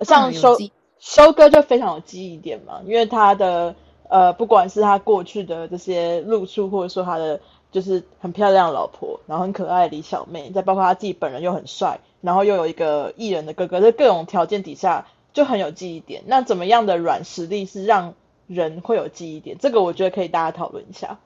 [0.00, 0.56] 像收
[0.98, 3.74] 收哥就非常有记忆点嘛，因为他的
[4.08, 7.38] 呃，不管是他过去的这些露出，或者说他的
[7.74, 11.98] 就是很漂亮老婆，然后很可爱的李小妹，再包括他自己本人又很帅。
[12.20, 16.22] 然后又有一个艺人的哥哥，在各种条件底下就很有记忆点。
[16.26, 18.14] 那怎么样的软实力是让
[18.46, 19.58] 人会有记忆点？
[19.58, 21.18] 这个我觉得可以大家讨论一下。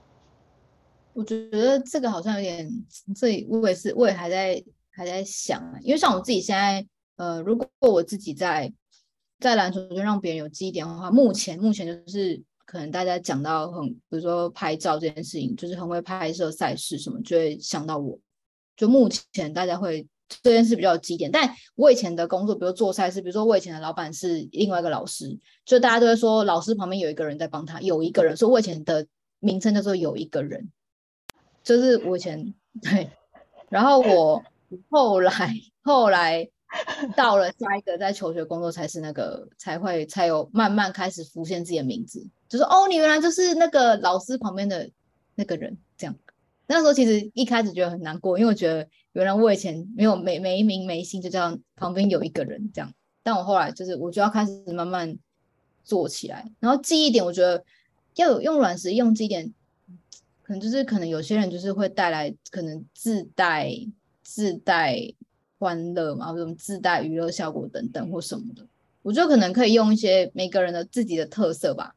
[1.12, 2.68] 我觉得这个好像有点，
[3.14, 5.62] 这我也是，我也还在还在想。
[5.82, 6.84] 因为像我自己现在，
[7.16, 8.72] 呃，如果我自己在
[9.38, 18.18] 在篮球就让别人有记忆点的话，目前目前就是可能大家讲到很，比如说拍照这件事情，就是很会拍摄赛事什么，就会想到我。
[18.76, 20.06] 就目前大家会。
[20.42, 29.06] 这件事比较有基点，但我以前的工作，比如做赛事，比如说我以前的老板是另外一个老师，就大家都会说老师旁边有一个人在帮他，有一个人，所以我以前的
[29.38, 30.70] 名称叫做有一个人，
[31.62, 33.08] 就是我以前对，
[33.70, 34.44] 然后我
[34.90, 36.46] 后来后来
[37.16, 44.90] 到了下一个在求学工作，才是那个才会才有慢慢开始浮现自己的名字，就是哦，你原来就是那个老师旁边的
[45.34, 46.14] 那个人，这样。
[46.66, 52.92] 那时候其实一开始觉得很难过，因为我觉得原来我以前没有没没名没姓，就这样旁边有一个人这样。
[53.22, 55.16] 但我后来就是我就要开始慢慢
[55.82, 57.64] 做起来，然后记忆点，我觉得
[58.16, 59.50] 要有用软实用记忆点，
[60.42, 63.72] 可能就是可能有些人就是会带来可能自带
[64.22, 65.14] 自带
[65.58, 68.64] 欢乐嘛，或者自带娱乐效果等等或什么的。
[69.02, 71.94] 我觉得可能可以用一些每个人的自己的特色吧，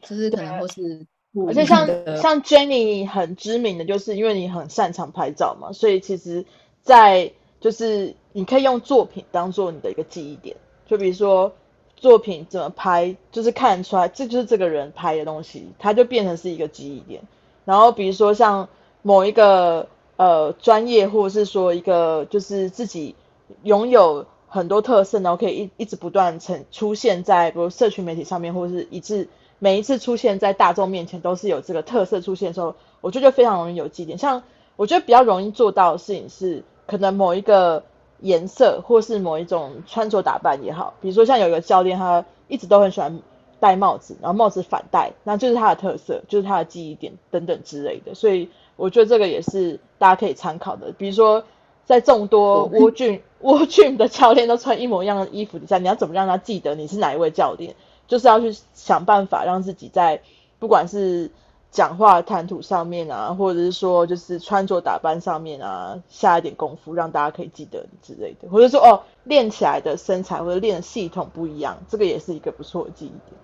[0.00, 1.06] 就是可能或是。
[1.48, 6.44] 而且像像 Jenny 很知名的就是因为你很擅长拍照嘛，所以其实，
[6.82, 10.54] 在就是你可以用作品当做你的一个记忆点，
[10.86, 11.50] 就比如说
[11.96, 17.22] 作品怎么拍，就是看出来这就是这个人拍的东西，它就变成是一个记忆点。
[17.64, 18.68] 然后比如说像
[19.00, 23.14] 某一个呃专业，或者是说一个就是自己
[23.62, 29.28] 拥有很多特色，然后可以一一直不断呈出现在比如社群媒体上面，或者是一致。
[29.58, 34.18] 每一次出现在大众面前都是有这个特色出现的时候，我觉得非常容易有记点。
[34.18, 34.42] 像
[34.74, 37.84] 我觉得比较容易做到的事情是，可能某一个
[38.18, 43.20] 颜色或是某一种穿着打扮也好，比如说像有一个教练，他一直都很喜欢
[43.60, 48.16] 戴帽子，然后帽子反戴，那就是他的特色，就是他的记忆点等等之类的。
[48.16, 50.92] 所以我觉得这个也是大家可以参考的。
[50.92, 51.44] 比如说
[51.84, 57.74] 在众多蜗俊 蜗俊的教练都穿一模一样的衣服底下，你要怎么让他记得你是哪一位教练？
[58.06, 60.20] 就是要去想办法让自己在
[60.58, 61.30] 不管是
[61.70, 73.40] 讲话谈吐上面啊，或者是说就是穿着打扮上面啊，下一点功夫，让大家可以记得你之类的，或者说哦练起来的身材或者练系统不一样，这个也是一个不错的记忆点。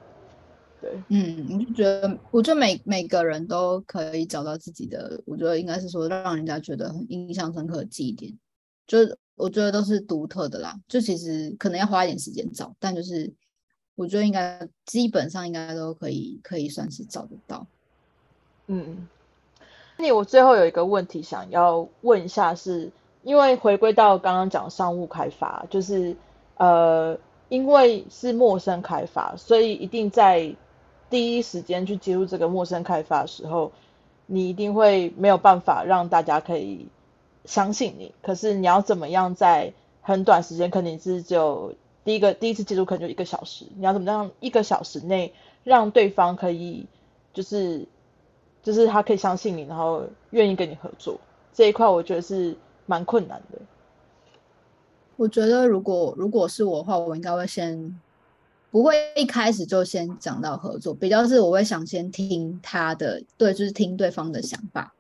[0.80, 8.32] 对，嗯，我就觉得，我觉得每每个人都可以找到自己的，我觉得应该是说让人家觉得很印象深刻的记忆点，
[8.86, 10.78] 就是我觉得都是独特的啦。
[10.88, 13.32] 就其实可能要花一点时间找，但就是。
[14.00, 17.66] 我觉得应该基本上应该都可以，可以算是找得到。
[18.68, 19.08] 嗯，
[19.96, 22.92] 那我最后有一个问题想要问一下，是
[23.24, 26.16] 因为回归到刚刚讲商务开发，就是
[26.58, 27.18] 呃，
[27.48, 30.54] 因为是陌生开发，所以一定在
[31.10, 33.72] 第一时间去接触这个陌生开发的时候，
[34.26, 36.88] 你一定会没有办法让大家可以
[37.44, 38.14] 相信你。
[38.22, 41.74] 可是你要怎么样在很短时间，肯定是就。
[42.04, 46.86] 第一个第一次接触可能就一个小时，你要怎么样一个小时内让对方可以
[47.34, 47.86] 就是
[48.62, 51.20] 就是他可以相信你，然后愿意跟你合作
[51.52, 52.56] 这一块，我觉得是
[52.86, 53.58] 蛮困难的。
[55.16, 58.00] 我觉得如果如果是我的话，我应该会先
[58.70, 64.94] 不会一开始就先讲到合作，比较是我会想先听他的，对，就是听对方的想法，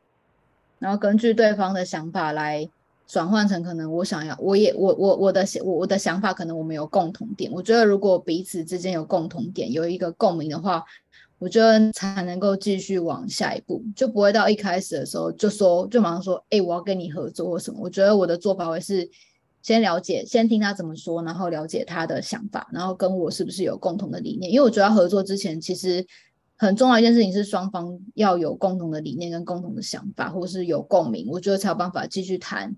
[0.78, 2.68] 然后根据对方的想法来。
[3.10, 7.50] 转换成可能我想要，我也我我我的我我的想法可能我们有共同点。
[7.50, 10.84] 我觉得如果彼此之间有共同点，有一个共鸣的话，
[11.38, 17.80] 我觉得才能够继续往下一步，就不会到一开始的时候就说就马上说，哎，我要跟你合作或什么。
[17.80, 19.08] 我觉得我的做法会是
[19.68, 24.50] 先了解，先听他怎么说，然后了解他的想法，然后跟我是不是有共同的理念。
[24.50, 26.06] 因为我觉得合作之前其实
[26.56, 32.74] 很重要一件事情是双方要有共同的理念跟共同的想法，或是有共鸣，我觉得才有办法继续谈。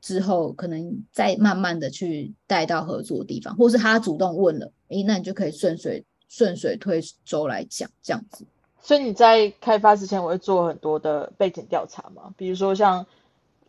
[0.00, 8.46] 之后可能再慢慢的去带到合作的地方，或是他主动问了，诶，那你就可以顺水顺水推舟来讲这样子。
[8.80, 13.04] 所以你在开发之前，我会做很多的背景调查嘛，比如说像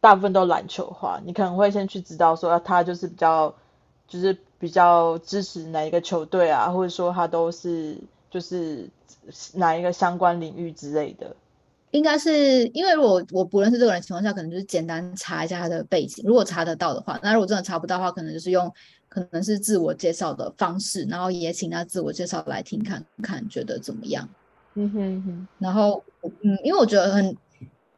[0.01, 3.53] 大部分都篮球化，你可能会先去知道说他就是比较
[4.07, 7.97] 就是比较支持哪一个球队啊，或者说他都是
[8.29, 8.89] 就是
[9.53, 11.35] 哪一个相关领域之类的。
[11.91, 16.23] 应该是因为我我不认识这个人情况下，可能就是简单查一下他的背景。
[16.25, 18.71] 如果查得到的话，那如果真的查不到的话，可能就是用
[19.07, 24.29] 可能是自我介绍的方式，然后也请他自我介绍来听看看，觉得怎么样？
[24.75, 25.47] 嗯哼哼。
[25.57, 27.35] 然后嗯，因为我觉得很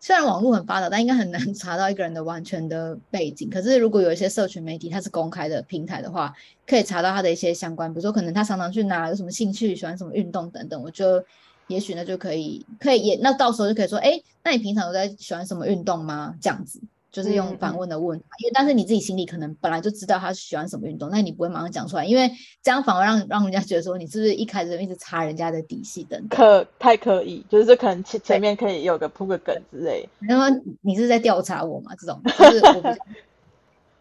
[0.02, 3.49] 虽然网络很发达，但应该很难 查到一个人的完全的背景。
[3.49, 6.34] 可是如果有一些社群媒体它是公开的平台的话，
[6.68, 10.84] 可以查到他的一些相关，比如说可能他常常去哪，有什么兴趣，喜欢什么运动等等。
[10.84, 11.24] 我就。
[11.68, 16.36] 也许那就可以，可以也那到时候就可以说，哎，那你平常有在喜欢什么运动吗？
[16.41, 16.82] 这样子
[17.12, 22.32] 就是用反问的问，因为但是你自己心里可能本来就知道他喜欢什么运动，那你不会马上讲出来，因为
[22.64, 30.07] 这样反而让让人家觉得说你是不是一开始一直查人家的底细等，可太可以，就是可能前前面可以有个铺个梗之类。
[30.20, 31.91] 那么你是在调查我吗？
[31.99, 32.97] 这种 就是我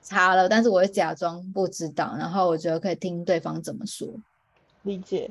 [0.03, 4.09] 查了，但是我会假装不知道，然后我觉得可以听对方怎么说，
[4.83, 5.29] 理解。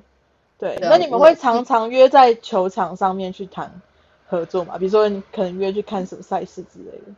[0.57, 3.81] 对，那你们会常常约在球场上面去谈
[4.27, 4.77] 合作吗？
[4.77, 7.13] 比如说你可能约去看什么赛事之类的。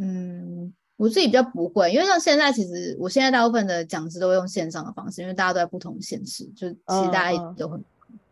[0.00, 7.82] 嗯，我自己比较不会，因为像现在其实我现在大部分的讲师都会用线上的方式，因为大家都在不同县市，就其实大家都很，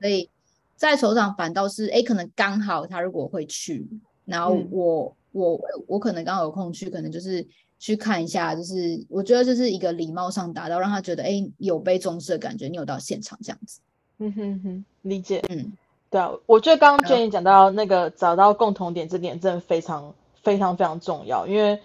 [0.01, 0.29] 所以
[0.77, 3.87] 在球场反倒是，哎，可能刚好他如果会去，
[4.25, 7.47] 然后嗯我、我我可能刚好有空去，可能就是
[7.79, 13.81] 去看一下，就是我觉得这是一个礼貌上达到，让他觉得哎有被重视的感觉，你有到现场这样子。
[14.19, 15.43] 嗯哼哼，理解。
[15.51, 15.73] 嗯，
[16.11, 20.15] 对啊，我觉得刚刚好 Jenny 讲到那个找到共同点这点真的非常
[20.47, 21.81] 非常非常重要，因为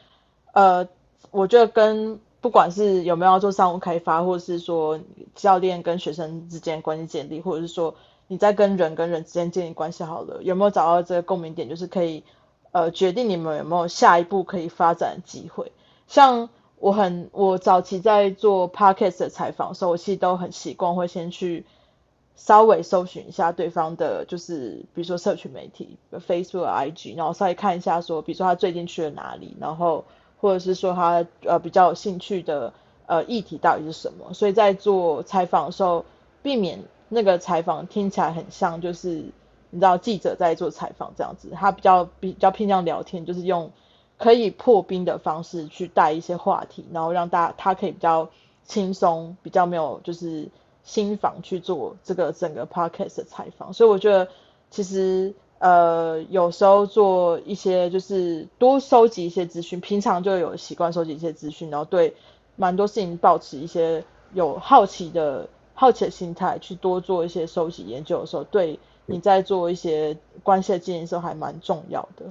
[0.54, 0.88] 呃，
[1.32, 5.00] 我觉得跟不管是有没有要做商务开发，或者是说
[5.34, 7.96] 教练跟学生之间关系建立，或者是说
[8.28, 12.24] 你在跟人跟人之间建立关系好了，有没有找到这个共鸣点，就是可以
[12.72, 15.72] 呃决定你们有没有下一步可以发展的机会。
[16.08, 21.66] 像我很我早期在做 podcast 的采访的时候，我其实都很习惯会先去
[22.36, 30.04] 稍微搜寻一下对方的，就是比如说社群媒体，Facebook、IG，然后稍微看一下说，比如说他最近去了哪里，然后
[30.40, 32.74] 或者是说他呃比较有兴趣的
[33.06, 36.04] 呃议题到底是什么，所以在做采访的时候，
[36.42, 36.80] 避免
[37.10, 39.24] 那个采访听起来很像就是
[39.70, 43.70] 你知道记者在做采访这样子，他比较比较偏向聊天，就是用
[44.18, 48.30] 可以破冰的方式去带一些话题，然后让大家他可以比较
[48.64, 50.50] 轻松，比较没有就是
[50.84, 54.28] 心防去做这个整个 podcast 的采访，所以我觉得
[54.70, 62.16] 其实呃有时候做一些就是多收集一些资讯，平常就有习惯收集一些资讯，然后对
[62.56, 64.04] 蛮多事情保持一些
[64.34, 72.26] 有好奇的好奇的心态去多做一些收集研究的时候，对你在做一些关系的经营的时候还蛮重要的。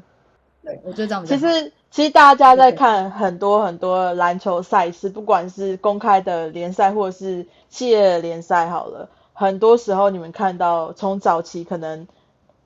[0.63, 12.07] 对，我觉得这样其好实其实大家在看很多很多篮球赛事，不管是公开的联赛或者是企业联赛，好了，很多时候你们看到从早期可能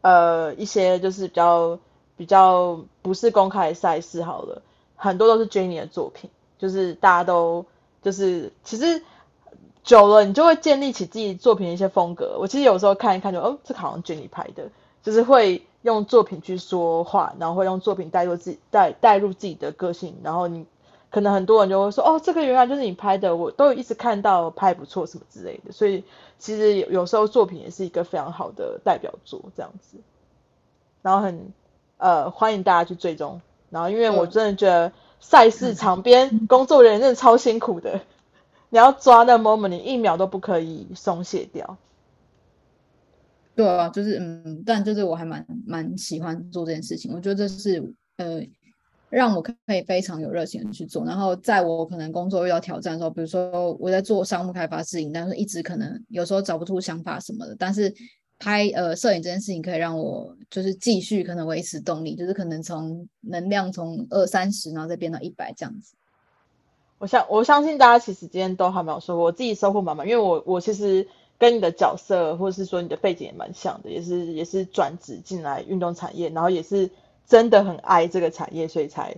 [0.03, 1.79] 呃一些就是比较
[2.17, 4.61] 比较不是公开的赛事好了，
[4.95, 7.65] 很多都是 Jenny 的作品，就是大家都
[8.03, 9.03] 就是其实
[9.83, 12.37] 久了，你就会建立起自己作品的一些风格。
[12.39, 14.69] 我其实有时候看一看就，哦，这个好像 Jenny 拍的，
[15.03, 20.65] 就是会用作品去说话，然后会用作品带入自己带带入自己的个性，然后你
[21.11, 25.73] 可能很多人就会说，哦，这个原来就是你拍的，我都一直看到拍不错什么之类的。
[25.73, 26.03] 所以
[26.39, 29.99] 其实有有时候作品也是一个非常好的代表作，这样子。
[31.03, 31.53] 然后很
[31.99, 33.43] 呃欢迎大家去追踪。
[33.69, 38.01] 然后因为我真的觉得赛事场边工作人员真的超辛苦的，
[38.71, 41.77] 你要抓那 moment，你一秒都不可以松懈掉。
[43.57, 47.81] 对啊，就是嗯，但就是我还蛮蛮喜欢做这件事情，我觉得这是
[48.17, 48.41] 呃
[49.11, 51.05] 让我可以非常有热情的去做。
[51.05, 57.95] 然后在我可能工作遇到挑战的时候，比如说我在做商务开发事情，但是一直可能有时候找不出想法什么的，但是
[58.41, 65.95] 拍呃摄影这件事情可以让我就是继续可能维持动力，就是可能从能量从二三十，然后再变到一百这样子。
[66.99, 71.07] 我相我相信大家其实今天都还没有收获，我自己收获满满，因为我我其实
[71.39, 76.91] 跟你的角色或者是说你的背景也蛮像的，也是也是转职进来运动产业，然后也是
[77.27, 79.17] 真的很爱这个产业，所以才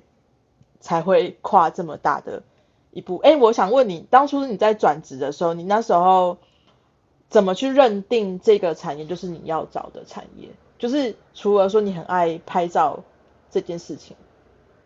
[0.80, 2.42] 才会跨这么大的
[2.90, 3.16] 一步。
[3.18, 6.38] 哎，我想问你，当初你在转职的时候，你那时候
[7.28, 10.48] 怎么去认定这个产业就是你要找的产业？
[10.78, 13.02] 就是除了说你很爱拍照
[13.50, 14.16] 这件事情，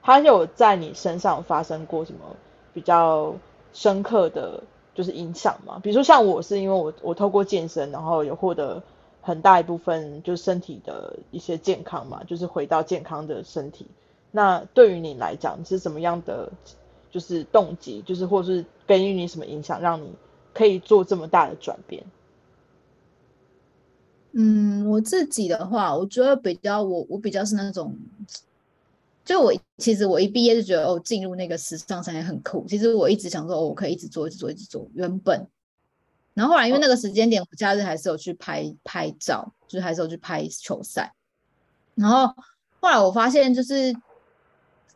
[0.02, 2.20] 它有在你身上发生过什么
[2.72, 3.34] 比较
[3.72, 4.62] 深刻的
[5.00, 5.78] 就是影响嘛？
[5.82, 8.82] 比如说像我是因为我我透过健身，然后有获得
[9.22, 13.86] 很大一部分就是身体的一些健康嘛，就是回到健康的身体。
[14.30, 16.52] 那对于你来讲，是什么样的
[17.10, 20.12] 就是动机，就是或是给予你什么影响，让你
[20.52, 22.04] 可以做这么大的转变？
[24.32, 27.96] 嗯，我自己的话，我觉得比较我我比较是那种，
[29.30, 32.66] 就我其实我一毕业就觉得哦，进入那个时尚产业很酷。
[32.68, 34.90] 其实我一直想说，哦，我可以一直做，一直做，一直做。
[34.92, 35.46] 原本，
[36.34, 41.14] 然后后来因为那个时间点，我假日还是有去拍拍照，就是还是有去拍球赛。
[41.94, 42.26] 然后
[42.80, 43.94] 后来我发现，就是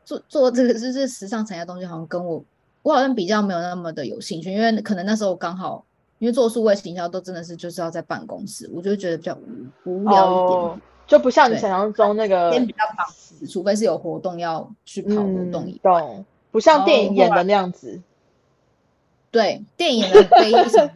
[0.05, 2.45] 做做这个就是时尚产业的东西，好像跟我
[2.83, 5.87] 我好像比较没有那么的有兴趣，因为可能那时候刚好。
[6.21, 9.37] 因为做数位行销都真的是就是要在办公室，我就觉得比较
[9.85, 16.01] 无无聊一点，哦，就不像你想象中那个天比较忙，除非是有活动要去跑活动以外。
[16.01, 18.01] 懂，不像电影演的那样子。
[19.31, 20.89] 对，电影的非常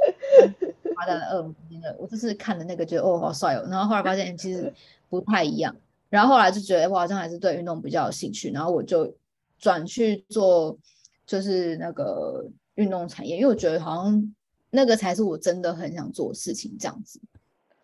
[0.94, 4.72] 夸张的恶魔，真的，我就是看的那个觉得哦好帅哦，然后后来发现其实
[5.10, 5.74] 不太一样，
[6.08, 9.12] 然后后来就觉得我好像还是对运动比较有兴趣，然后我就
[9.58, 10.78] 转去做
[11.26, 12.46] 就是那个
[12.76, 14.34] 运动产业，因为我觉得好像
[14.70, 17.20] 那个才是我真的很想做的事情这样子，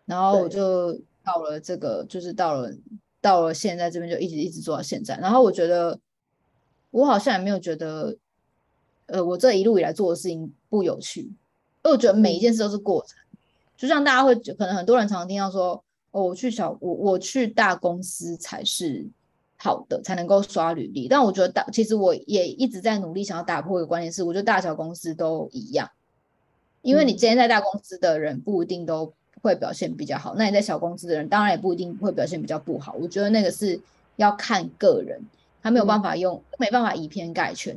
[0.05, 2.71] 然后我就到了这个，就是到了
[3.19, 5.99] 到了现在这边就一直一直做到现在，然后我觉得
[6.91, 8.15] 我好像也没有觉得。
[9.07, 11.31] 呃，我这一路以来做的事情不有趣，因
[11.83, 13.15] 为我觉得每一件事都是过程。
[13.77, 19.07] 就像大家会可能很多人常常听到说，哦，我去小我我去大公司才是
[19.57, 21.07] 好的，才能够刷履历。
[21.07, 25.87] 但我觉得大其实我也一直在努力想要打破一个观念，是我觉得大小公司都一样，
[26.81, 29.13] 因为你今天在大公司的人不一定都
[29.45, 32.93] 会表现比较好，那你在小公司的人当然也不一定会表现比较不好。
[32.99, 33.79] 我觉得那个是
[34.15, 35.21] 要看个人，
[35.61, 37.75] 他没有办法用没办法以偏概全。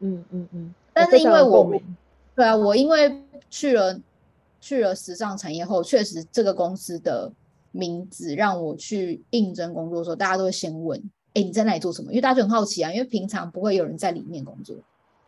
[0.00, 0.74] 嗯嗯嗯。
[0.92, 1.70] 但是因为我
[2.34, 3.98] 对啊，我因为去了。
[4.64, 7.28] 去了时尚产业后，确实这个公司的
[7.72, 10.96] 名字让我去应征工作的时候，大家都会先问
[11.34, 14.76] ：“哎，你在那里做什么？”因为大家就很好奇啊，因为平常不会有人在里面工作，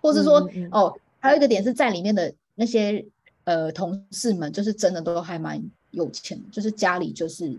[0.01, 3.05] 或是说哦，还有一个点是在里面的那些
[3.45, 7.57] 呃同事们，就是真的都还蛮有钱，就是家里就是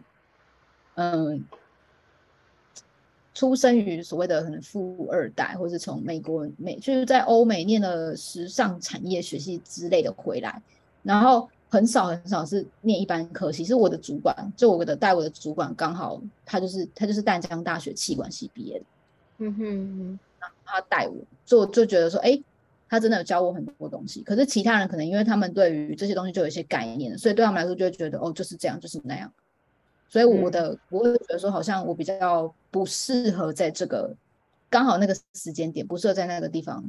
[0.96, 1.44] 嗯，
[3.34, 10.62] 出生于所谓的可能富二代，或是从美国美就是在欧美念了时尚产业学习之类的回来，
[11.04, 11.50] 然后。
[11.68, 18.86] 很少很少是念一般科系，是我的主管，就我的带我的主管刚好他就是他就是淡江大学气管系毕业的，
[19.40, 20.20] 嗯哼，
[20.64, 22.42] 他带我，所以我就觉得说，哎，
[22.96, 24.22] 他真的有教我很多东西。
[24.24, 29.32] 可是其他人可能因为他们对于这些东西就有一些概念，所以对他们来说就会觉得哦就是这样就是那样。
[30.08, 34.16] 所以我的我会觉得说，好像我比较不适合在这个
[34.70, 36.84] 刚好那个时间点，不适合在那个地方。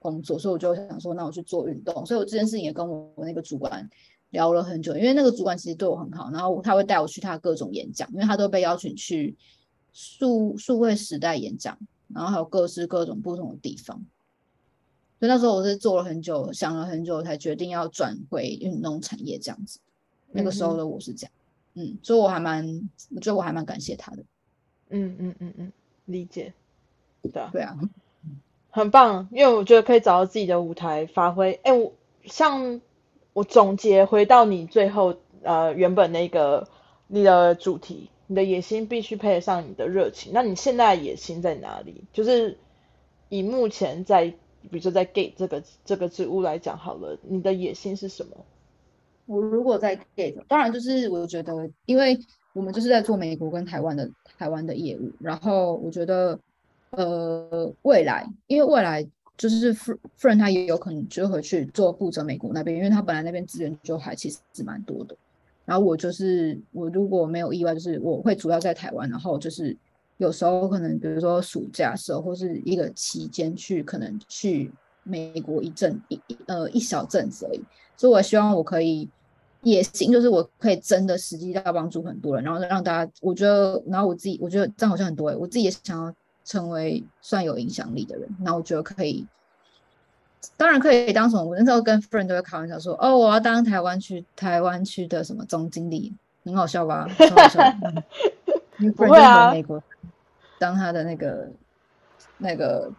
[0.00, 2.06] 工作，所以我就想说，那我去做运动。
[2.06, 3.90] 所以我这件事情也跟我那个主管
[4.30, 9.36] 聊了很久，因为那个主管其实对我很好，然后他会带我去他各种演讲，因为他都被邀请去
[9.92, 11.76] 数数位时代演讲，
[12.14, 14.00] 然后还有各式各种不同的地方。
[15.18, 19.80] 所以那时候我是做了很久，想了很久，才决定要转回运动产业这样子。
[20.30, 21.32] 那个时候的我是这样，
[21.74, 24.22] 嗯，所以我还蛮，我觉得我还蛮感谢他的。
[24.90, 25.72] 嗯嗯嗯嗯，
[26.04, 26.52] 理解。
[27.32, 27.78] 对啊，对啊。
[28.70, 31.58] 很棒，因为我觉得可以找到自己的舞台发挥。
[31.64, 31.92] 哎，我
[32.24, 32.80] 像
[33.32, 36.68] 我总结回到你最后呃原本那个
[37.08, 40.32] 你的主题，你的野心必须配得上你的热情。
[40.32, 42.04] 那你现在野心在哪里？
[42.12, 42.58] 就是
[43.30, 44.34] 以目前在，
[44.70, 48.30] 比如说在 Gate 这个这个职务来讲好了，你的野心是什么？
[49.26, 52.18] 我如果在 Gate，当然就是我觉得，因为
[52.52, 56.38] 我们就是在做美国跟台湾的台湾的业务，然后我觉得。
[56.90, 59.06] 呃，未来，因为未来
[59.36, 65.14] 就是夫夫人他也有可能就会去做负责美国那边，因为他本来那边资源就还其实是蛮多的。
[65.66, 69.76] 然后我就是我如果没有意外，就是我会主要在台湾，然后就是
[70.18, 74.70] 有时候可能比如说暑假时候或是一个期间去，可能去
[75.02, 77.64] 美国一阵一呃一小阵子而已。
[77.96, 79.08] 所以我希望我可以
[79.62, 86.14] 也行，就是我可以真的实际到帮助很多人，然后让大家我觉得，然后我自己我觉得这样好像很多哎，我自己也想要。
[86.44, 89.26] 成为算有影响力的人，那我觉得可以，
[90.56, 91.44] 当然可以当什么？
[91.44, 96.10] 我那时候跟 friend 都会开玩笑说：“哦，我要当台湾区台湾区的什么总经理，
[96.46, 97.60] 很好笑吧？”超好笑。
[98.96, 99.50] 不会啊。
[99.50, 99.78] 美国
[100.58, 101.50] 当他的那个
[102.38, 102.92] 那个，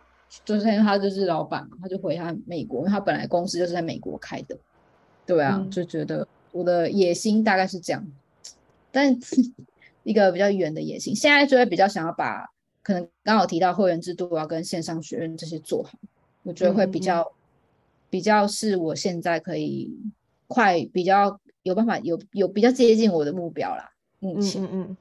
[0.46, 4.58] 就是因为他就是老板嘛，他就回他美国，因为他本来公司就是在美国开的。
[5.26, 8.06] 对啊，就觉得我的野心大概是这样，
[8.92, 9.18] 但
[10.04, 12.50] 一个比较远的野心，现在就会比较想要把。
[12.82, 15.92] 可能刚好提到会员制度啊，跟线上学院这些做好，
[16.42, 17.34] 我觉得会比较
[18.10, 19.96] 比较是我现在可以
[20.48, 23.92] 快比较有办法有有比较接近我的目标啦。
[24.20, 24.98] 目前，嗯嗯，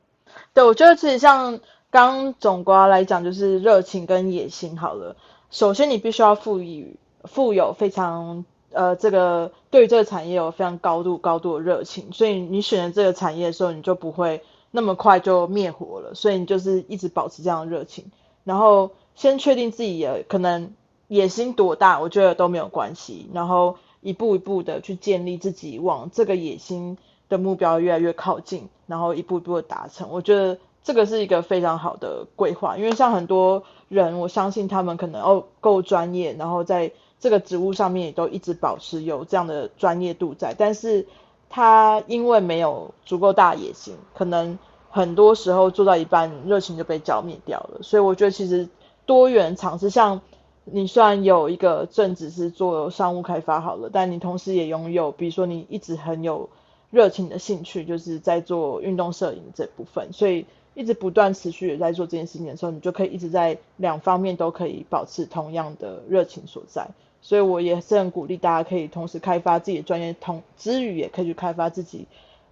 [0.53, 1.59] 对，我觉得其实像
[1.91, 5.17] 刚总瓜来讲，就是热情跟野心好了。
[5.51, 14.43] 首先，你必须要赋予富有非常呃这个对于这个产业有非常高度高度的热情，所以你选择这个产业的时候，你就不会。
[14.71, 18.05] 那么快就灭火了，所以你就是一直保持这样的热情，
[18.45, 20.75] 然后先确定自己的可能
[21.07, 26.99] 野心多大，我觉得都没有关系，然后一步一步的去建立自己往这个野心
[27.31, 30.59] 的目标越来越靠近，然后一步一步的达成，我觉得
[30.89, 41.07] 这个是一个非常好的规划，因为像很多人，我相信他们可能哦够专业，然后在这个职务上面也都一直保持有这样的专业度在，但是。
[41.51, 44.59] 他因为没有足够大野心，可能
[44.91, 47.81] 很多时候做到一半，热情就被浇灭掉了。
[47.83, 48.69] 所以我觉得其实
[49.07, 50.21] 多元尝试，像
[50.67, 56.51] 你虽然有一个正职是做商务开发好了，但你同时也拥有，比如说你一直很有
[56.91, 60.45] 热情的兴趣，就是在做运动摄影这部分，所以
[60.75, 66.89] 一直不断持续的在做这件事情的时候，你就可以一直在两方面都可以保持同样的热情所在。
[67.21, 72.07] 所以我也是很鼓励大家可以同时开发自己的专业，同之余也可以去开发自己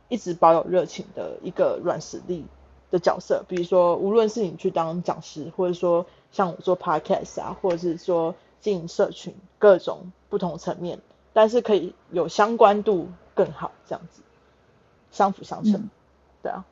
[0.09, 2.45] 一直保有热情的一个软实力
[2.91, 3.45] 的角色。
[3.47, 10.99] 比如说，无论是你去当讲师，或者说像我做 podcast 啊，或者是说经营社群，各种不同层面，
[11.33, 14.21] 但是可以有相关度更好，这样子
[15.12, 15.89] 相辅相成。
[16.43, 16.64] 对啊，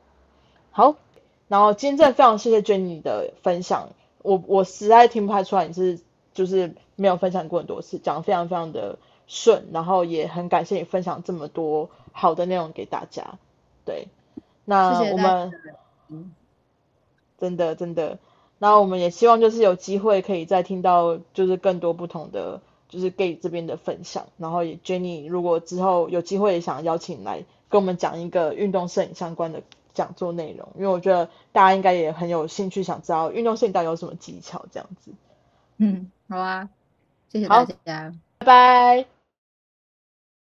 [0.71, 0.95] 好，
[1.47, 3.89] 然后今天真的非常谢谢 Jenny 的分享，
[4.21, 5.99] 我我实在听不太出来你是
[6.33, 13.37] 就是没有分享过很多次，讲的非常非常的顺，然后也很感谢你分享这么多好的内容给大家，
[13.85, 14.07] 对，
[14.65, 15.53] 那我们
[17.39, 18.17] 真的真的，
[18.57, 27.45] 那我们也希望就是有机会可以再听到就是更多不同的就是 gay 这边的分享，然后也 Jenny 如果之后有机会想邀请来。
[27.67, 29.61] 跟我们讲一个运动摄影相关的
[29.95, 35.11] 讲座内容，因为我觉得大家应该也很有兴趣想知道运动摄影到底有什么技巧这样子。
[35.77, 36.69] 嗯，好啊，
[37.29, 39.14] 谢谢大家，拜拜。